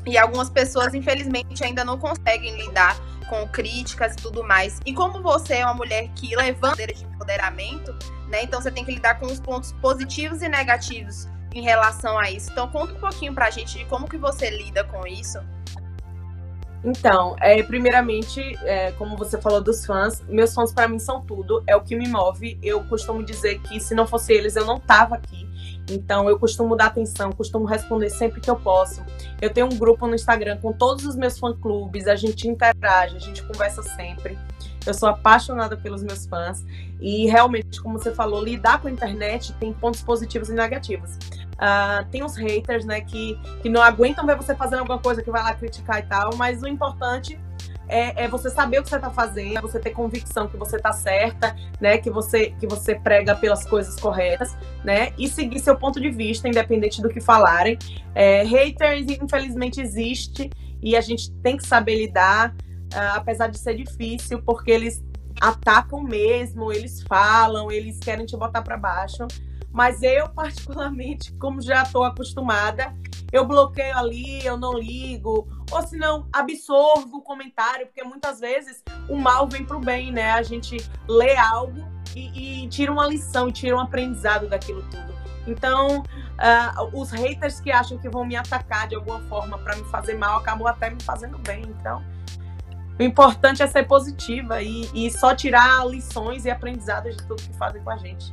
E 0.05 0.17
algumas 0.17 0.49
pessoas, 0.49 0.93
infelizmente, 0.93 1.63
ainda 1.63 1.83
não 1.83 1.97
conseguem 1.99 2.55
lidar 2.55 2.95
com 3.27 3.45
críticas 3.49 4.13
e 4.13 4.15
tudo 4.15 4.43
mais. 4.43 4.79
E 4.85 4.93
como 4.93 5.21
você 5.21 5.55
é 5.55 5.65
uma 5.65 5.73
mulher 5.73 6.07
que 6.15 6.33
levanta 6.35 6.87
de 6.87 7.03
empoderamento, 7.03 7.91
né? 8.29 8.43
Então 8.43 8.61
você 8.61 8.71
tem 8.71 8.85
que 8.85 8.93
lidar 8.93 9.19
com 9.19 9.25
os 9.25 9.39
pontos 9.41 9.73
positivos 9.73 10.41
e 10.41 10.47
negativos 10.47 11.27
em 11.53 11.61
relação 11.61 12.17
a 12.17 12.31
isso. 12.31 12.49
Então 12.51 12.69
conta 12.69 12.93
um 12.93 12.99
pouquinho 12.99 13.33
pra 13.33 13.49
gente 13.49 13.77
de 13.77 13.85
como 13.85 14.07
que 14.07 14.17
você 14.17 14.49
lida 14.49 14.85
com 14.85 15.05
isso. 15.05 15.39
Então, 16.83 17.35
é, 17.41 17.61
primeiramente, 17.61 18.41
é, 18.63 18.91
como 18.93 19.17
você 19.17 19.39
falou 19.39 19.61
dos 19.61 19.85
fãs, 19.85 20.21
meus 20.27 20.53
fãs 20.53 20.71
para 20.71 20.87
mim 20.87 20.99
são 20.99 21.21
tudo, 21.21 21.61
é 21.67 21.75
o 21.75 21.81
que 21.81 21.95
me 21.95 22.07
move. 22.07 22.57
Eu 22.63 22.83
costumo 22.85 23.23
dizer 23.23 23.59
que 23.59 23.79
se 23.79 23.93
não 23.93 24.07
fosse 24.07 24.33
eles, 24.33 24.55
eu 24.55 24.65
não 24.65 24.79
tava 24.79 25.15
aqui. 25.15 25.47
Então, 25.91 26.29
eu 26.29 26.39
costumo 26.39 26.75
dar 26.75 26.85
atenção, 26.85 27.31
costumo 27.31 27.65
responder 27.65 28.09
sempre 28.09 28.39
que 28.39 28.49
eu 28.49 28.55
posso. 28.55 29.03
Eu 29.41 29.49
tenho 29.49 29.65
um 29.67 29.77
grupo 29.77 30.07
no 30.07 30.15
Instagram 30.15 30.57
com 30.57 30.71
todos 30.71 31.05
os 31.05 31.15
meus 31.15 31.37
fã-clubes, 31.37 32.07
a 32.07 32.15
gente 32.15 32.47
interage, 32.47 33.17
a 33.17 33.19
gente 33.19 33.43
conversa 33.43 33.81
sempre. 33.81 34.37
Eu 34.89 34.93
sou 34.93 35.09
apaixonada 35.09 35.77
pelos 35.77 36.03
meus 36.03 36.25
fãs 36.25 36.65
e 36.99 37.27
realmente, 37.27 37.81
como 37.81 37.99
você 37.99 38.13
falou, 38.13 38.43
lidar 38.43 38.81
com 38.81 38.87
a 38.87 38.91
internet 38.91 39.53
tem 39.53 39.71
pontos 39.71 40.01
positivos 40.01 40.49
e 40.49 40.53
negativos. 40.53 41.15
Uh, 41.55 42.05
tem 42.09 42.23
os 42.23 42.35
haters, 42.35 42.85
né, 42.85 43.01
que, 43.01 43.39
que 43.61 43.69
não 43.69 43.81
aguentam 43.81 44.25
ver 44.25 44.35
você 44.35 44.55
fazendo 44.55 44.79
alguma 44.79 44.97
coisa 44.97 45.21
que 45.21 45.29
vai 45.29 45.43
lá 45.43 45.53
criticar 45.53 45.99
e 45.99 46.03
tal, 46.03 46.35
mas 46.35 46.63
o 46.63 46.67
importante 46.67 47.39
é, 47.89 48.23
é, 48.23 48.27
você 48.27 48.49
saber 48.49 48.79
o 48.79 48.83
que 48.83 48.89
você 48.89 48.97
está 48.97 49.09
fazendo, 49.09 49.61
você 49.61 49.79
ter 49.79 49.89
convicção 49.89 50.47
que 50.47 50.55
você 50.55 50.77
está 50.77 50.93
certa, 50.93 51.55
né? 51.81 51.97
Que 51.97 52.11
você, 52.11 52.51
que 52.59 52.67
você 52.67 52.93
prega 52.93 53.35
pelas 53.35 53.65
coisas 53.65 53.95
corretas, 53.95 54.55
né? 54.83 55.11
E 55.17 55.27
seguir 55.27 55.59
seu 55.59 55.75
ponto 55.75 55.99
de 55.99 56.11
vista, 56.11 56.47
independente 56.47 57.01
do 57.01 57.09
que 57.09 57.19
falarem. 57.19 57.79
É, 58.13 58.43
haters, 58.43 59.07
infelizmente, 59.09 59.81
existe 59.81 60.51
e 60.81 60.95
a 60.95 61.01
gente 61.01 61.31
tem 61.41 61.57
que 61.57 61.65
saber 61.65 61.95
lidar, 61.95 62.55
uh, 62.93 63.15
apesar 63.17 63.47
de 63.47 63.57
ser 63.57 63.75
difícil, 63.75 64.41
porque 64.41 64.71
eles 64.71 65.03
atacam 65.39 66.03
mesmo, 66.03 66.71
eles 66.71 67.01
falam, 67.03 67.71
eles 67.71 67.99
querem 67.99 68.25
te 68.25 68.35
botar 68.35 68.61
para 68.61 68.77
baixo. 68.77 69.27
Mas 69.71 70.01
eu, 70.01 70.27
particularmente, 70.33 71.33
como 71.33 71.61
já 71.61 71.83
estou 71.83 72.03
acostumada, 72.03 72.93
eu 73.31 73.45
bloqueio 73.45 73.95
ali, 73.95 74.43
eu 74.45 74.57
não 74.57 74.73
ligo, 74.73 75.47
ou 75.71 75.81
se 75.83 75.95
não, 75.97 76.27
absorvo 76.33 77.17
o 77.17 77.21
comentário, 77.21 77.85
porque 77.85 78.03
muitas 78.03 78.39
vezes 78.39 78.83
o 79.07 79.15
mal 79.15 79.47
vem 79.47 79.63
para 79.63 79.77
o 79.77 79.79
bem, 79.79 80.11
né? 80.11 80.31
A 80.31 80.41
gente 80.41 80.77
lê 81.07 81.35
algo 81.37 81.87
e, 82.15 82.63
e 82.63 82.67
tira 82.69 82.91
uma 82.91 83.07
lição, 83.07 83.51
tira 83.51 83.75
um 83.75 83.79
aprendizado 83.79 84.47
daquilo 84.47 84.81
tudo. 84.89 85.09
Então, 85.47 85.99
uh, 86.01 86.99
os 86.99 87.11
haters 87.11 87.59
que 87.59 87.71
acham 87.71 87.97
que 87.97 88.09
vão 88.09 88.25
me 88.25 88.35
atacar 88.35 88.87
de 88.87 88.95
alguma 88.95 89.19
forma 89.21 89.57
para 89.57 89.75
me 89.75 89.83
fazer 89.85 90.15
mal, 90.15 90.39
acabam 90.39 90.67
até 90.67 90.89
me 90.89 91.01
fazendo 91.03 91.37
bem. 91.39 91.63
Então, 91.63 92.03
o 92.99 93.03
importante 93.03 93.63
é 93.63 93.67
ser 93.67 93.87
positiva 93.87 94.61
e, 94.61 94.89
e 94.93 95.09
só 95.09 95.33
tirar 95.33 95.87
lições 95.87 96.45
e 96.45 96.49
aprendizados 96.49 97.15
de 97.15 97.23
tudo 97.23 97.41
que 97.41 97.53
fazem 97.57 97.81
com 97.81 97.89
a 97.89 97.97
gente 97.97 98.31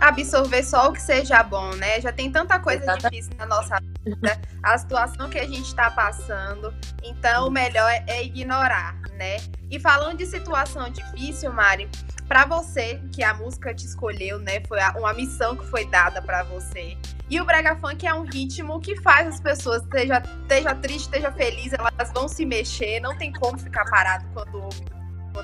absorver 0.00 0.62
só 0.62 0.88
o 0.88 0.92
que 0.92 1.02
seja 1.02 1.42
bom, 1.42 1.74
né? 1.76 2.00
Já 2.00 2.10
tem 2.10 2.32
tanta 2.32 2.58
coisa 2.58 2.96
difícil 2.96 3.32
na 3.36 3.46
nossa 3.46 3.78
vida, 4.04 4.40
a 4.62 4.78
situação 4.78 5.28
que 5.28 5.38
a 5.38 5.46
gente 5.46 5.66
está 5.66 5.90
passando. 5.90 6.74
Então, 7.04 7.48
o 7.48 7.50
melhor 7.50 7.90
é, 7.90 8.02
é 8.08 8.24
ignorar, 8.24 8.98
né? 9.12 9.36
E 9.70 9.78
falando 9.78 10.16
de 10.16 10.26
situação 10.26 10.88
difícil, 10.90 11.52
Mari, 11.52 11.88
para 12.30 12.46
você 12.46 13.02
que 13.12 13.24
a 13.24 13.34
música 13.34 13.74
te 13.74 13.84
escolheu, 13.84 14.38
né? 14.38 14.62
Foi 14.68 14.78
uma 14.96 15.12
missão 15.12 15.56
que 15.56 15.66
foi 15.66 15.84
dada 15.84 16.22
para 16.22 16.44
você. 16.44 16.96
E 17.28 17.40
o 17.40 17.44
brega 17.44 17.74
funk 17.74 18.06
é 18.06 18.14
um 18.14 18.22
ritmo 18.22 18.78
que 18.78 18.94
faz 19.00 19.26
as 19.26 19.40
pessoas 19.40 19.82
esteja 19.82 20.22
esteja 20.42 20.72
triste, 20.76 21.06
esteja 21.06 21.32
feliz, 21.32 21.72
elas 21.72 22.12
vão 22.14 22.28
se 22.28 22.46
mexer, 22.46 23.00
não 23.00 23.18
tem 23.18 23.32
como 23.32 23.58
ficar 23.58 23.84
parado 23.86 24.24
quando 24.32 24.62
ouve 24.62 24.84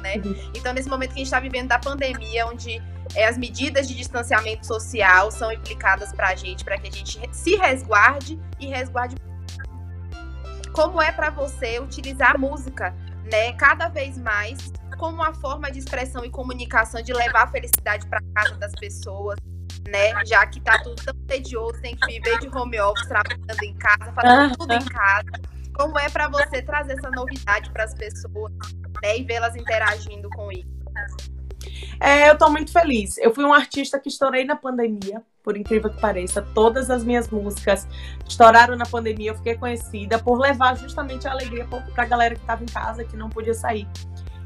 né? 0.00 0.16
Uhum. 0.16 0.52
Então, 0.54 0.72
nesse 0.72 0.88
momento 0.88 1.10
que 1.10 1.14
a 1.14 1.18
gente 1.18 1.26
está 1.26 1.40
vivendo 1.40 1.68
da 1.68 1.78
pandemia, 1.78 2.46
onde 2.46 2.80
é, 3.14 3.26
as 3.26 3.36
medidas 3.36 3.88
de 3.88 3.94
distanciamento 3.94 4.64
social 4.64 5.30
são 5.30 5.50
implicadas 5.50 6.12
para 6.12 6.28
a 6.28 6.34
gente, 6.36 6.64
para 6.64 6.78
que 6.78 6.86
a 6.86 6.90
gente 6.90 7.18
se 7.32 7.56
resguarde 7.56 8.38
e 8.60 8.66
resguarde. 8.66 9.16
Como 10.72 11.00
é 11.00 11.10
para 11.10 11.30
você 11.30 11.80
utilizar 11.80 12.34
a 12.34 12.38
música 12.38 12.94
né, 13.24 13.52
cada 13.54 13.88
vez 13.88 14.18
mais 14.18 14.72
como 14.96 15.16
uma 15.16 15.34
forma 15.34 15.70
de 15.70 15.78
expressão 15.78 16.24
e 16.24 16.30
comunicação 16.30 17.02
de 17.02 17.12
levar 17.12 17.44
a 17.44 17.46
felicidade 17.46 18.06
para 18.06 18.20
casa 18.34 18.54
das 18.56 18.72
pessoas, 18.72 19.38
né? 19.88 20.24
Já 20.24 20.46
que 20.46 20.60
tá 20.60 20.82
tudo 20.82 20.96
tão 21.02 21.14
tedioso, 21.26 21.80
tem 21.80 21.96
que 21.96 22.06
viver 22.06 22.38
de 22.40 22.48
home 22.48 22.80
office, 22.80 23.06
trabalhando 23.06 23.62
em 23.62 23.74
casa, 23.74 24.12
fazendo 24.12 24.56
tudo 24.56 24.72
em 24.72 24.84
casa. 24.84 25.30
Como 25.74 25.98
é 25.98 26.08
para 26.08 26.28
você 26.28 26.62
trazer 26.62 26.94
essa 26.94 27.10
novidade 27.10 27.70
para 27.70 27.84
as 27.84 27.94
pessoas, 27.94 28.52
né, 29.02 29.18
e 29.18 29.24
vê-las 29.24 29.54
interagindo 29.54 30.28
com 30.30 30.50
isso? 30.50 30.76
É, 32.00 32.28
eu 32.28 32.34
estou 32.34 32.50
muito 32.50 32.72
feliz. 32.72 33.18
Eu 33.18 33.34
fui 33.34 33.44
um 33.44 33.52
artista 33.52 33.98
que 33.98 34.08
estourei 34.08 34.44
na 34.44 34.56
pandemia, 34.56 35.22
por 35.42 35.56
incrível 35.56 35.90
que 35.90 36.00
pareça. 36.00 36.40
Todas 36.40 36.90
as 36.90 37.04
minhas 37.04 37.28
músicas 37.28 37.86
estouraram 38.26 38.76
na 38.76 38.86
pandemia. 38.86 39.30
Eu 39.30 39.36
fiquei 39.36 39.54
conhecida 39.56 40.18
por 40.18 40.38
levar 40.38 40.76
justamente 40.76 41.28
a 41.28 41.32
alegria 41.32 41.66
para 41.66 42.02
a 42.02 42.06
galera 42.06 42.34
que 42.34 42.40
estava 42.40 42.62
em 42.62 42.66
casa, 42.66 43.04
que 43.04 43.16
não 43.16 43.28
podia 43.28 43.54
sair. 43.54 43.86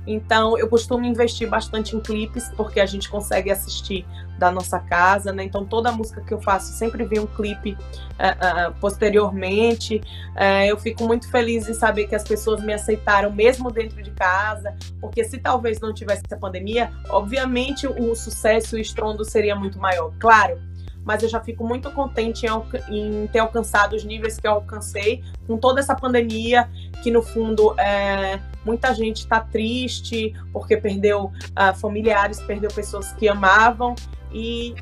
Então, 0.06 0.58
eu 0.58 0.68
costumo 0.68 1.04
investir 1.04 1.48
bastante 1.48 1.94
em 1.94 2.00
clipes, 2.00 2.50
porque 2.56 2.80
a 2.80 2.86
gente 2.86 3.08
consegue 3.08 3.50
assistir 3.50 4.06
da 4.38 4.50
nossa 4.50 4.78
casa, 4.78 5.32
né? 5.32 5.44
Então, 5.44 5.64
toda 5.64 5.92
música 5.92 6.22
que 6.22 6.32
eu 6.32 6.40
faço 6.40 6.72
sempre 6.72 7.04
vem 7.04 7.20
um 7.20 7.26
clipe 7.26 7.72
uh, 7.72 8.70
uh, 8.70 8.74
posteriormente. 8.80 9.96
Uh, 10.30 10.64
eu 10.66 10.78
fico 10.78 11.04
muito 11.04 11.30
feliz 11.30 11.68
em 11.68 11.74
saber 11.74 12.06
que 12.06 12.14
as 12.14 12.24
pessoas 12.24 12.64
me 12.64 12.72
aceitaram 12.72 13.30
mesmo 13.30 13.70
dentro 13.70 14.02
de 14.02 14.10
casa, 14.12 14.74
porque 15.00 15.22
se 15.24 15.38
talvez 15.38 15.78
não 15.78 15.92
tivesse 15.92 16.22
essa 16.24 16.38
pandemia, 16.38 16.90
obviamente 17.10 17.86
o 17.86 18.14
sucesso 18.14 18.76
e 18.76 18.80
o 18.80 18.82
estrondo 18.82 19.24
seria 19.24 19.54
muito 19.54 19.78
maior. 19.78 20.10
Claro, 20.18 20.58
mas 21.04 21.22
eu 21.22 21.28
já 21.28 21.40
fico 21.40 21.66
muito 21.66 21.90
contente 21.90 22.46
em, 22.46 22.52
em, 22.94 23.26
ter 23.28 23.38
alcançado 23.38 23.96
os 23.96 24.04
níveis 24.04 24.38
que 24.38 24.46
eu 24.46 24.52
alcancei. 24.52 25.22
Com 25.46 25.56
toda 25.56 25.80
essa 25.80 25.94
pandemia, 25.94 26.68
que 27.02 27.10
no 27.10 27.22
fundo 27.22 27.74
é, 27.78 28.38
muita 28.64 28.94
gente 28.94 29.18
está 29.18 29.40
triste 29.40 30.34
porque 30.52 30.76
perdeu 30.76 31.24
uh, 31.24 31.74
familiares, 31.78 32.40
perdeu 32.40 32.70
pessoas 32.70 33.12
que 33.12 33.28
amavam. 33.28 33.94
E 34.32 34.74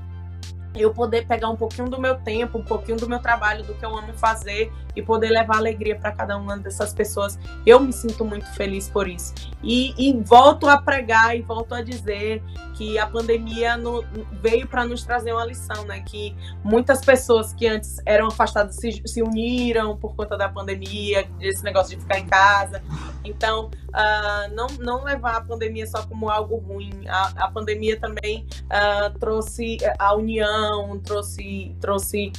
eu 0.75 0.93
poder 0.93 1.27
pegar 1.27 1.49
um 1.49 1.57
pouquinho 1.57 1.89
do 1.89 2.01
meu 2.01 2.17
tempo, 2.17 2.59
um 2.59 2.65
pouquinho 2.65 2.97
do 2.97 3.09
meu 3.09 3.19
trabalho, 3.19 3.65
do 3.65 3.75
que 3.75 3.85
eu 3.85 3.97
amo 3.97 4.13
fazer 4.15 4.73
e 4.95 5.03
poder 5.03 5.31
levar 5.31 5.57
alegria 5.57 5.97
para 5.97 6.13
cada 6.13 6.37
uma 6.37 6.57
dessas 6.57 6.93
pessoas. 6.93 7.39
Eu 7.65 7.81
me 7.81 7.93
sinto 7.93 8.25
muito 8.25 8.47
feliz 8.55 8.89
por 8.89 9.09
isso. 9.09 9.35
E, 9.63 9.95
e 9.97 10.13
volto 10.23 10.69
a 10.69 10.77
pregar 10.77 11.37
e 11.37 11.43
volto 11.43 11.75
a 11.75 11.83
dizer 11.83 12.43
que 12.75 12.97
a 12.99 13.07
pandemia 13.07 13.77
no, 13.77 14.05
veio 14.41 14.67
para 14.69 14.85
nos 14.85 15.03
trazer 15.03 15.33
uma 15.33 15.45
lição, 15.45 15.85
né? 15.85 16.01
Que 16.01 16.35
muitas 16.63 17.05
pessoas 17.05 17.53
que 17.53 17.67
antes 17.67 17.97
eram 18.07 18.29
afastadas 18.29 18.77
se, 18.77 19.03
se 19.05 19.21
uniram 19.21 19.97
por 19.97 20.15
conta 20.15 20.37
da 20.37 20.49
pandemia, 20.49 21.29
desse 21.39 21.65
negócio 21.65 21.97
de 21.97 22.03
ficar 22.03 22.21
em 22.21 22.27
casa. 22.27 22.81
Então, 23.25 23.71
uh, 23.89 24.55
não, 24.55 24.69
não 24.79 25.05
levar 25.05 25.37
a 25.37 25.41
pandemia 25.41 25.87
só 25.87 26.05
como 26.07 26.31
algo 26.31 26.57
ruim. 26.57 26.91
A, 27.09 27.47
a 27.47 27.51
pandemia 27.51 27.99
também 27.99 28.47
uh, 28.65 29.19
trouxe 29.19 29.79
a 29.99 30.15
união, 30.15 30.58
trouxe, 31.05 31.77
trouxe 31.81 32.33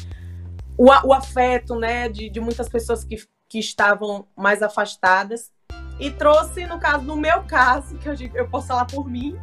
o, 0.78 0.86
o 0.86 1.14
afeto 1.14 1.76
né, 1.76 2.08
de, 2.08 2.30
de 2.30 2.40
muitas 2.40 2.70
pessoas 2.70 3.04
que, 3.04 3.18
que 3.48 3.60
estavam 3.60 4.28
mais 4.36 4.62
afastadas. 4.62 5.52
E 6.00 6.10
trouxe, 6.10 6.66
no 6.66 6.80
caso, 6.80 7.04
no 7.04 7.18
meu 7.18 7.44
caso, 7.44 7.98
que 7.98 8.08
eu, 8.08 8.16
eu 8.34 8.48
posso 8.48 8.68
falar 8.68 8.86
por 8.86 9.08
mim, 9.10 9.38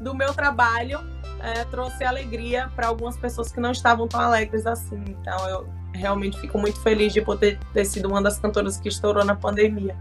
do 0.00 0.14
meu 0.14 0.34
trabalho, 0.34 0.98
é, 1.40 1.64
trouxe 1.66 2.02
alegria 2.04 2.70
para 2.74 2.88
algumas 2.88 3.16
pessoas 3.16 3.52
que 3.52 3.60
não 3.60 3.70
estavam 3.70 4.08
tão 4.08 4.20
alegres 4.20 4.66
assim. 4.66 5.02
Então, 5.06 5.48
eu 5.48 5.68
realmente 5.92 6.38
fico 6.40 6.58
muito 6.58 6.80
feliz 6.80 7.12
de 7.12 7.20
poder 7.20 7.58
ter 7.72 7.84
sido 7.84 8.08
uma 8.08 8.22
das 8.22 8.38
cantoras 8.38 8.78
que 8.78 8.88
estourou 8.88 9.24
na 9.24 9.34
pandemia. 9.34 9.96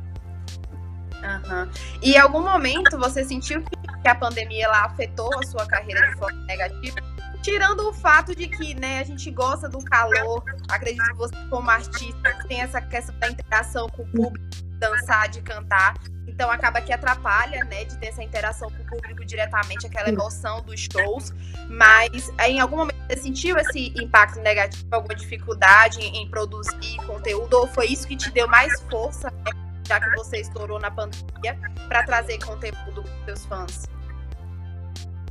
Uhum. 1.21 1.69
E 2.01 2.13
em 2.13 2.17
algum 2.17 2.41
momento 2.41 2.97
você 2.97 3.23
sentiu 3.23 3.61
que 3.61 4.07
a 4.07 4.15
pandemia 4.15 4.65
ela 4.65 4.85
afetou 4.85 5.29
a 5.37 5.45
sua 5.45 5.65
carreira 5.65 6.09
de 6.09 6.17
forma 6.17 6.41
negativa? 6.45 7.08
Tirando 7.41 7.87
o 7.87 7.93
fato 7.93 8.35
de 8.35 8.47
que, 8.47 8.73
né, 8.73 8.99
a 8.99 9.03
gente 9.03 9.31
gosta 9.31 9.69
do 9.69 9.79
calor, 9.79 10.43
acredito 10.67 11.05
que 11.05 11.15
você, 11.15 11.35
como 11.49 11.69
artista, 11.69 12.37
tem 12.47 12.61
essa 12.61 12.81
questão 12.81 13.17
da 13.17 13.29
interação 13.29 13.87
com 13.89 14.03
o 14.03 14.07
público, 14.07 14.45
de 14.49 14.63
dançar, 14.73 15.29
de 15.29 15.41
cantar. 15.41 15.95
Então 16.27 16.51
acaba 16.51 16.81
que 16.81 16.91
atrapalha, 16.91 17.63
né, 17.65 17.85
de 17.85 17.97
ter 17.97 18.07
essa 18.07 18.23
interação 18.23 18.69
com 18.69 18.83
o 18.83 18.85
público 18.85 19.25
diretamente, 19.25 19.87
aquela 19.87 20.09
emoção 20.09 20.61
dos 20.61 20.87
shows. 20.91 21.33
Mas 21.69 22.31
em 22.45 22.59
algum 22.59 22.77
momento 22.77 22.97
você 23.07 23.17
sentiu 23.17 23.57
esse 23.57 23.93
impacto 24.01 24.39
negativo, 24.39 24.87
alguma 24.91 25.15
dificuldade 25.15 26.01
em, 26.01 26.23
em 26.23 26.29
produzir 26.29 26.97
conteúdo? 27.07 27.53
Ou 27.53 27.67
foi 27.67 27.87
isso 27.87 28.05
que 28.05 28.17
te 28.17 28.29
deu 28.31 28.47
mais 28.47 28.81
força, 28.89 29.31
né, 29.31 29.51
já 29.87 29.99
que 29.99 30.09
você 30.15 30.41
estourou 30.41 30.79
na 30.79 30.91
pandemia, 30.91 31.57
para 31.87 32.03
trazer 32.03 32.37
conteúdo 32.39 33.01
para 33.01 33.01
os 33.01 33.25
seus 33.25 33.45
fãs? 33.45 33.98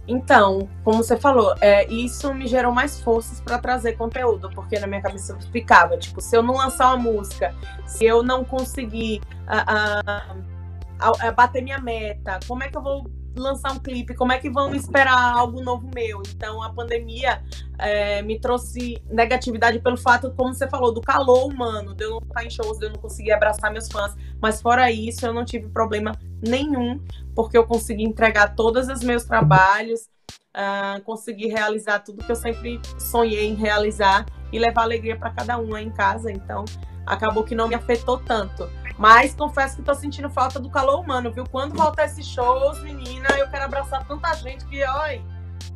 Então, 0.08 0.66
como 0.82 1.04
você 1.04 1.18
falou, 1.18 1.54
é, 1.60 1.86
isso 1.92 2.32
me 2.32 2.46
gerou 2.46 2.72
mais 2.72 2.98
forças 2.98 3.42
para 3.42 3.58
trazer 3.58 3.92
conteúdo, 3.92 4.48
porque 4.54 4.78
na 4.78 4.86
minha 4.86 5.02
cabeça 5.02 5.38
ficava, 5.52 5.98
tipo, 5.98 6.22
se 6.22 6.34
eu 6.34 6.42
não 6.42 6.54
lançar 6.54 6.94
uma 6.94 7.12
música, 7.12 7.54
se 7.86 8.06
eu 8.06 8.22
não 8.22 8.42
conseguir 8.42 9.20
uh, 9.46 10.34
uh, 10.34 11.28
uh, 11.28 11.34
bater 11.34 11.62
minha 11.62 11.78
meta, 11.78 12.40
como 12.48 12.62
é 12.62 12.68
que 12.68 12.76
eu 12.78 12.82
vou 12.82 13.17
lançar 13.38 13.72
um 13.72 13.78
clipe, 13.78 14.14
como 14.14 14.32
é 14.32 14.38
que 14.38 14.50
vão 14.50 14.74
esperar 14.74 15.36
algo 15.36 15.62
novo 15.62 15.88
meu? 15.94 16.22
Então 16.28 16.62
a 16.62 16.70
pandemia 16.70 17.42
é, 17.78 18.22
me 18.22 18.38
trouxe 18.38 19.02
negatividade 19.10 19.78
pelo 19.78 19.96
fato, 19.96 20.32
como 20.36 20.52
você 20.52 20.68
falou, 20.68 20.92
do 20.92 21.00
calor 21.00 21.46
humano, 21.46 21.94
de 21.94 22.04
eu 22.04 22.10
não 22.10 22.18
estar 22.18 22.44
em 22.44 22.50
shows, 22.50 22.78
de 22.78 22.86
eu 22.86 22.90
não 22.90 23.00
conseguir 23.00 23.32
abraçar 23.32 23.72
meus 23.72 23.88
fãs. 23.88 24.14
Mas 24.40 24.60
fora 24.60 24.90
isso, 24.90 25.24
eu 25.24 25.32
não 25.32 25.44
tive 25.44 25.68
problema 25.68 26.12
nenhum, 26.46 27.00
porque 27.34 27.56
eu 27.56 27.64
consegui 27.64 28.04
entregar 28.04 28.54
todos 28.54 28.88
os 28.88 29.02
meus 29.02 29.24
trabalhos, 29.24 30.08
uh, 30.56 31.00
consegui 31.02 31.48
realizar 31.48 32.00
tudo 32.00 32.24
que 32.24 32.32
eu 32.32 32.36
sempre 32.36 32.80
sonhei 32.98 33.46
em 33.46 33.54
realizar 33.54 34.26
e 34.52 34.58
levar 34.58 34.82
alegria 34.82 35.16
para 35.16 35.30
cada 35.30 35.58
um 35.58 35.76
em 35.76 35.90
casa. 35.90 36.30
Então 36.30 36.64
acabou 37.06 37.44
que 37.44 37.54
não 37.54 37.68
me 37.68 37.74
afetou 37.74 38.18
tanto. 38.18 38.68
Mas 38.98 39.32
confesso 39.32 39.76
que 39.76 39.82
tô 39.82 39.94
sentindo 39.94 40.28
falta 40.28 40.58
do 40.58 40.68
calor 40.68 41.00
humano, 41.00 41.30
viu? 41.30 41.44
Quando 41.46 41.74
voltar 41.74 42.06
esses 42.06 42.26
shows, 42.26 42.82
menina, 42.82 43.28
eu 43.38 43.48
quero 43.48 43.64
abraçar 43.64 44.04
tanta 44.06 44.34
gente 44.34 44.64
que, 44.66 44.84
oi, 44.84 45.22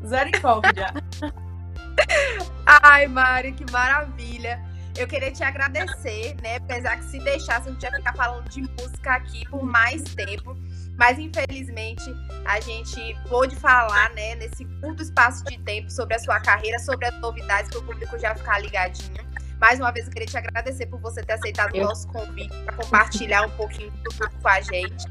misericórdia. 0.01 0.93
Ai, 2.67 3.07
Mari, 3.07 3.53
que 3.53 3.71
maravilha. 3.71 4.61
Eu 4.97 5.07
queria 5.07 5.31
te 5.31 5.43
agradecer, 5.43 6.37
né? 6.43 6.57
Apesar 6.57 6.97
que 6.97 7.05
se 7.05 7.19
deixasse, 7.21 7.69
a 7.69 7.73
gente 7.73 7.83
ia 7.83 7.93
ficar 7.93 8.15
falando 8.15 8.49
de 8.51 8.61
música 8.63 9.15
aqui 9.15 9.49
por 9.49 9.63
mais 9.63 10.03
tempo. 10.03 10.57
Mas 10.99 11.19
infelizmente 11.19 12.05
a 12.45 12.61
gente 12.61 13.17
pôde 13.29 13.57
falar, 13.57 14.11
né, 14.11 14.35
nesse 14.35 14.65
curto 14.81 15.03
espaço 15.03 15.43
de 15.45 15.59
tempo 15.59 15.91
sobre 15.91 16.15
a 16.15 16.19
sua 16.19 16.39
carreira, 16.41 16.79
sobre 16.81 17.07
as 17.07 17.19
novidades 17.21 17.71
para 17.71 17.81
o 17.81 17.85
público 17.85 18.19
já 18.19 18.35
ficar 18.35 18.59
ligadinho. 18.59 19.33
Mais 19.63 19.79
uma 19.79 19.93
vez, 19.93 20.07
eu 20.07 20.13
queria 20.13 20.27
te 20.27 20.37
agradecer 20.37 20.87
por 20.87 20.99
você 20.99 21.23
ter 21.23 21.35
aceitado 21.35 21.73
eu... 21.77 21.85
o 21.85 21.89
nosso 21.89 22.09
convite 22.09 22.53
para 22.65 22.75
compartilhar 22.75 23.47
um 23.47 23.51
pouquinho 23.51 23.93
tudo 24.03 24.29
com 24.43 24.49
a 24.49 24.61
gente, 24.61 25.07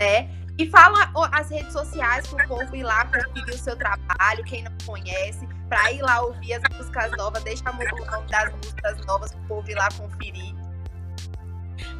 né? 0.00 0.30
E 0.56 0.66
fala 0.70 1.12
as 1.30 1.50
redes 1.50 1.74
sociais 1.74 2.26
para 2.26 2.42
o 2.42 2.48
povo 2.48 2.74
ir 2.74 2.84
lá 2.84 3.04
conferir 3.04 3.54
o 3.54 3.58
seu 3.58 3.76
trabalho, 3.76 4.42
quem 4.44 4.62
não 4.62 4.72
conhece, 4.86 5.46
para 5.68 5.92
ir 5.92 6.00
lá 6.00 6.22
ouvir 6.22 6.54
as 6.54 6.62
músicas 6.74 7.10
novas, 7.18 7.42
deixa 7.42 7.62
o 7.68 7.72
nome 7.74 8.28
das 8.30 8.50
músicas 8.54 9.04
novas 9.04 9.32
para 9.32 9.42
o 9.42 9.46
povo 9.46 9.70
ir 9.70 9.74
lá 9.74 9.88
conferir. 9.90 10.54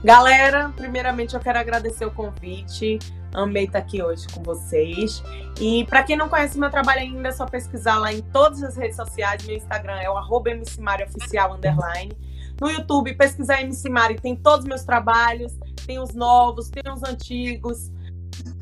Galera, 0.03 0.71
primeiramente 0.75 1.35
eu 1.35 1.41
quero 1.41 1.59
agradecer 1.59 2.07
o 2.07 2.11
convite. 2.11 3.01
Amei 3.33 3.65
estar 3.65 3.79
aqui 3.79 4.03
hoje 4.03 4.27
com 4.29 4.43
vocês. 4.43 5.23
E 5.61 5.85
para 5.87 6.03
quem 6.03 6.17
não 6.17 6.29
conhece 6.29 6.59
meu 6.59 6.71
trabalho 6.71 7.01
ainda, 7.01 7.29
é 7.29 7.33
só 7.33 7.47
pesquisar 7.47 7.99
lá 7.99 8.13
em 8.13 8.21
todas 8.21 8.63
as 8.63 8.77
redes 8.77 8.97
sociais. 8.97 9.45
Meu 9.47 9.57
Instagram 9.57 9.99
é 10.01 10.11
o 10.11 10.17
arroba 10.17 10.51
underline. 10.51 12.13
No 12.61 12.71
YouTube, 12.71 13.15
pesquisar 13.15 13.61
MC 13.63 13.89
Mari, 13.89 14.21
tem 14.21 14.37
todos 14.37 14.61
os 14.61 14.69
meus 14.69 14.85
trabalhos, 14.85 15.53
tem 15.87 15.99
os 15.99 16.15
novos, 16.15 16.69
tem 16.69 16.83
os 16.93 17.03
antigos. 17.03 17.91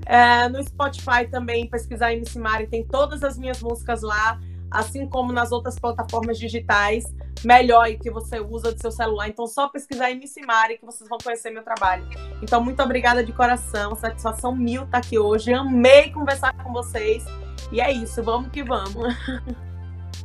É, 0.07 0.49
no 0.49 0.63
Spotify 0.65 1.27
também, 1.31 1.67
pesquisar 1.67 2.13
MC 2.13 2.39
Mari, 2.39 2.67
tem 2.67 2.85
todas 2.85 3.23
as 3.23 3.37
minhas 3.37 3.61
músicas 3.61 4.03
lá 4.03 4.39
assim 4.71 5.07
como 5.07 5.33
nas 5.33 5.51
outras 5.51 5.79
plataformas 5.79 6.39
digitais, 6.39 7.05
melhor 7.45 7.89
e 7.89 7.99
que 7.99 8.11
você 8.11 8.41
usa 8.41 8.73
do 8.73 8.81
seu 8.81 8.91
celular. 8.91 9.29
Então, 9.29 9.47
só 9.47 9.69
pesquisar 9.69 10.11
em 10.11 10.21
Mari 10.47 10.79
que 10.79 10.85
vocês 10.85 11.09
vão 11.09 11.19
conhecer 11.23 11.51
meu 11.51 11.63
trabalho. 11.63 12.07
Então, 12.43 12.63
muito 12.63 12.83
obrigada 12.83 13.25
de 13.25 13.33
coração. 13.33 13.95
Satisfação 13.95 14.55
mil 14.55 14.85
estar 14.85 15.01
tá 15.01 15.07
aqui 15.07 15.19
hoje. 15.19 15.53
Amei 15.53 16.11
conversar 16.11 16.53
com 16.63 16.73
vocês. 16.73 17.25
E 17.73 17.81
é 17.81 17.91
isso, 17.93 18.23
vamos 18.23 18.51
que 18.51 18.63
vamos. 18.63 18.95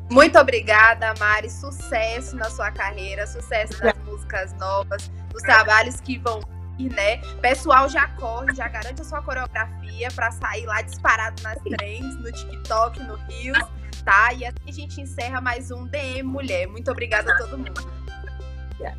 Muito 0.09 0.37
obrigada, 0.37 1.13
Mari. 1.19 1.49
Sucesso 1.49 2.35
na 2.35 2.49
sua 2.49 2.71
carreira, 2.71 3.25
sucesso 3.25 3.83
nas 3.83 3.97
músicas 4.05 4.53
novas, 4.53 5.11
nos 5.33 5.41
trabalhos 5.41 5.99
que 5.99 6.19
vão 6.19 6.41
vir, 6.77 6.93
né? 6.93 7.17
Pessoal 7.41 7.89
já 7.89 8.07
corre, 8.09 8.53
já 8.53 8.67
garante 8.67 9.01
a 9.01 9.05
sua 9.05 9.21
coreografia 9.23 10.09
para 10.15 10.31
sair 10.31 10.65
lá 10.65 10.81
disparado 10.81 11.41
nas 11.41 11.57
trends, 11.59 12.15
no 12.17 12.31
TikTok, 12.31 12.99
no 13.03 13.15
Rios 13.15 13.57
tá? 14.05 14.31
E 14.33 14.45
assim 14.45 14.55
a 14.67 14.71
gente 14.71 15.01
encerra 15.01 15.41
mais 15.41 15.71
um 15.71 15.85
DM 15.87 16.23
Mulher. 16.23 16.67
Muito 16.67 16.89
obrigada 16.91 17.33
a 17.33 17.37
todo 17.37 17.57
mundo. 17.57 17.73
Yeah. 18.79 18.97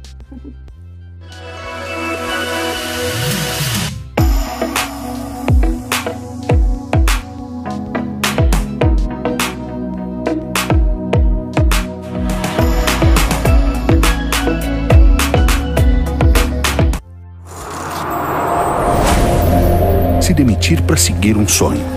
Se 20.21 20.35
demitir 20.35 20.83
para 20.83 20.97
seguir 20.97 21.37
um 21.37 21.47
sonho 21.47 21.96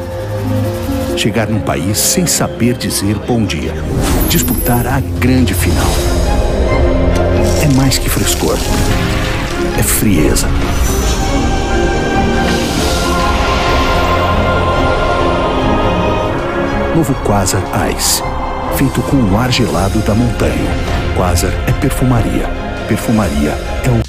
Chegar 1.20 1.50
num 1.50 1.60
país 1.60 1.98
sem 1.98 2.26
saber 2.26 2.76
dizer 2.78 3.14
bom 3.28 3.44
dia. 3.44 3.74
Disputar 4.30 4.88
a 4.88 5.02
grande 5.20 5.54
final. 5.54 5.92
É 7.62 7.76
mais 7.76 7.98
que 7.98 8.10
frescor. 8.10 8.58
É 9.78 9.84
frieza. 9.84 10.48
Novo 16.96 17.14
Quasar 17.16 17.64
Ice. 17.94 18.24
Feito 18.78 19.02
com 19.02 19.18
o 19.18 19.38
ar 19.38 19.52
gelado 19.52 20.00
da 20.00 20.16
montanha. 20.16 20.72
Quasar 21.18 21.52
é 21.68 21.74
perfumaria. 21.82 22.48
Perfumaria 22.88 23.58
é 23.86 23.90
o 23.90 24.09